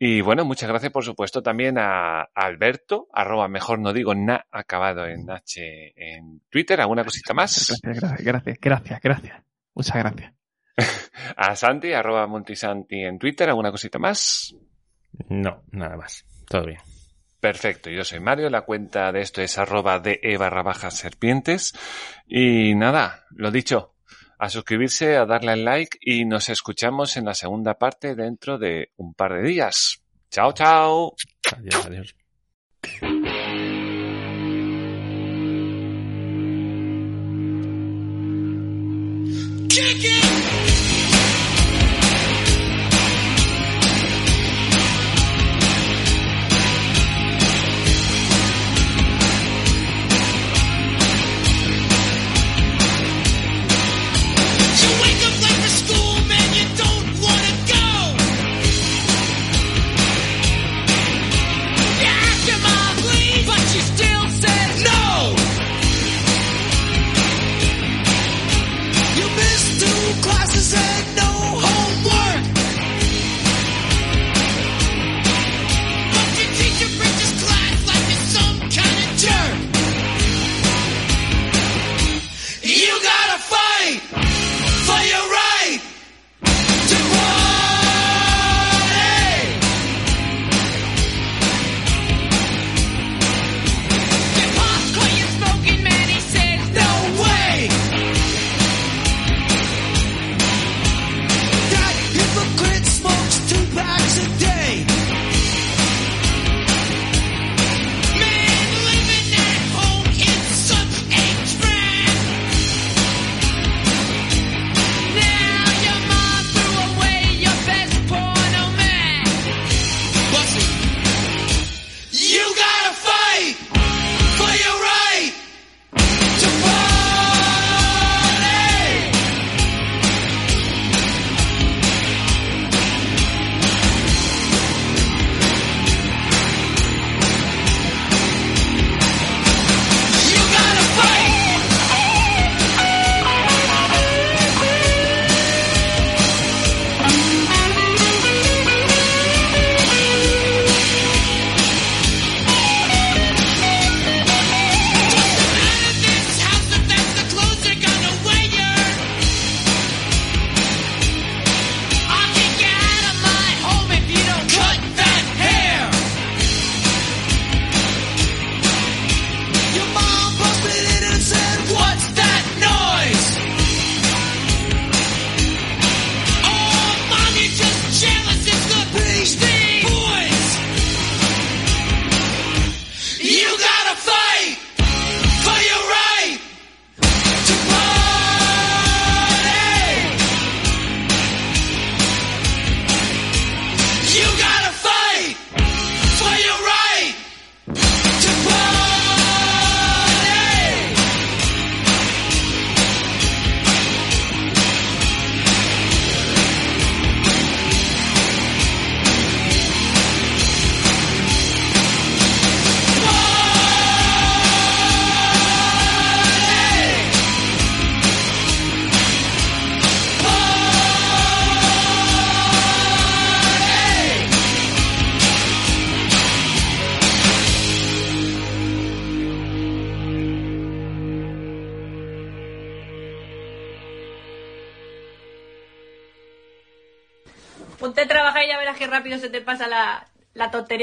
[0.01, 5.07] Y bueno, muchas gracias por supuesto también a, Alberto, arroba mejor no digo na, acabado
[5.07, 6.81] en H en Twitter.
[6.81, 7.81] ¿Alguna cosita más?
[7.83, 9.43] Gracias, gracias, gracias, gracias.
[9.75, 10.35] Muchas gracias.
[11.37, 13.49] a Santi, arroba Montisanti en Twitter.
[13.49, 14.55] ¿Alguna cosita más?
[15.29, 16.25] No, nada más.
[16.47, 16.81] Todo bien.
[17.41, 21.73] Perfecto, yo soy Mario, la cuenta de esto es arroba de e barra bajas serpientes.
[22.27, 23.95] Y nada, lo dicho,
[24.39, 28.93] a suscribirse, a darle al like y nos escuchamos en la segunda parte dentro de
[28.97, 30.03] un par de días.
[30.31, 31.15] Chao, chao.
[31.53, 32.15] Adiós, adiós.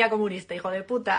[0.09, 1.13] Comunista, hijo de puta.